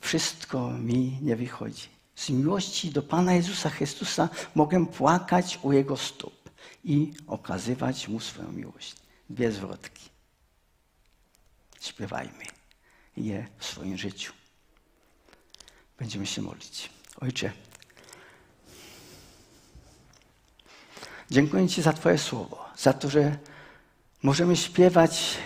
wszystko 0.00 0.70
mi 0.70 1.18
nie 1.22 1.36
wychodzi. 1.36 1.88
Z 2.14 2.30
miłości 2.30 2.90
do 2.90 3.02
Pana 3.02 3.34
Jezusa 3.34 3.70
Chrystusa 3.70 4.28
mogę 4.54 4.86
płakać 4.86 5.58
u 5.62 5.72
Jego 5.72 5.96
stóp 5.96 6.50
i 6.84 7.12
okazywać 7.26 8.08
Mu 8.08 8.20
swoją 8.20 8.52
miłość. 8.52 9.05
Dwie 9.30 9.52
zwrotki. 9.52 10.08
Śpiewajmy 11.80 12.44
je 13.16 13.46
w 13.58 13.64
swoim 13.64 13.96
życiu. 13.96 14.32
Będziemy 15.98 16.26
się 16.26 16.42
modlić. 16.42 16.90
Ojcze, 17.20 17.52
dziękuję 21.30 21.68
Ci 21.68 21.82
za 21.82 21.92
Twoje 21.92 22.18
słowo, 22.18 22.64
za 22.76 22.92
to, 22.92 23.10
że 23.10 23.38
możemy 24.22 24.56
śpiewać 24.56 25.36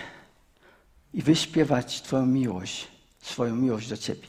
i 1.13 1.21
wyśpiewać 1.21 2.01
Twoją 2.01 2.25
miłość, 2.25 2.87
swoją 3.21 3.55
miłość 3.55 3.89
do 3.89 3.97
Ciebie. 3.97 4.27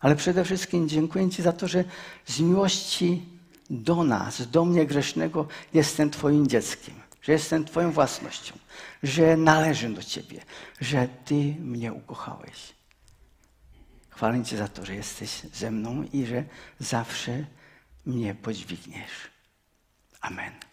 Ale 0.00 0.16
przede 0.16 0.44
wszystkim 0.44 0.88
dziękuję 0.88 1.30
Ci 1.30 1.42
za 1.42 1.52
to, 1.52 1.68
że 1.68 1.84
z 2.26 2.40
miłości 2.40 3.22
do 3.70 4.04
nas, 4.04 4.50
do 4.50 4.64
mnie 4.64 4.86
grzesznego, 4.86 5.48
jestem 5.74 6.10
Twoim 6.10 6.48
dzieckiem, 6.48 6.94
że 7.22 7.32
jestem 7.32 7.64
Twoją 7.64 7.92
własnością, 7.92 8.58
że 9.02 9.36
należę 9.36 9.88
do 9.88 10.02
Ciebie, 10.02 10.40
że 10.80 11.08
Ty 11.24 11.54
mnie 11.58 11.92
ukochałeś. 11.92 12.72
Chwalę 14.10 14.44
Cię 14.44 14.56
za 14.56 14.68
to, 14.68 14.86
że 14.86 14.94
jesteś 14.94 15.30
ze 15.52 15.70
mną 15.70 16.02
i 16.12 16.26
że 16.26 16.44
zawsze 16.78 17.44
mnie 18.06 18.34
podźwigniesz. 18.34 19.30
Amen. 20.20 20.69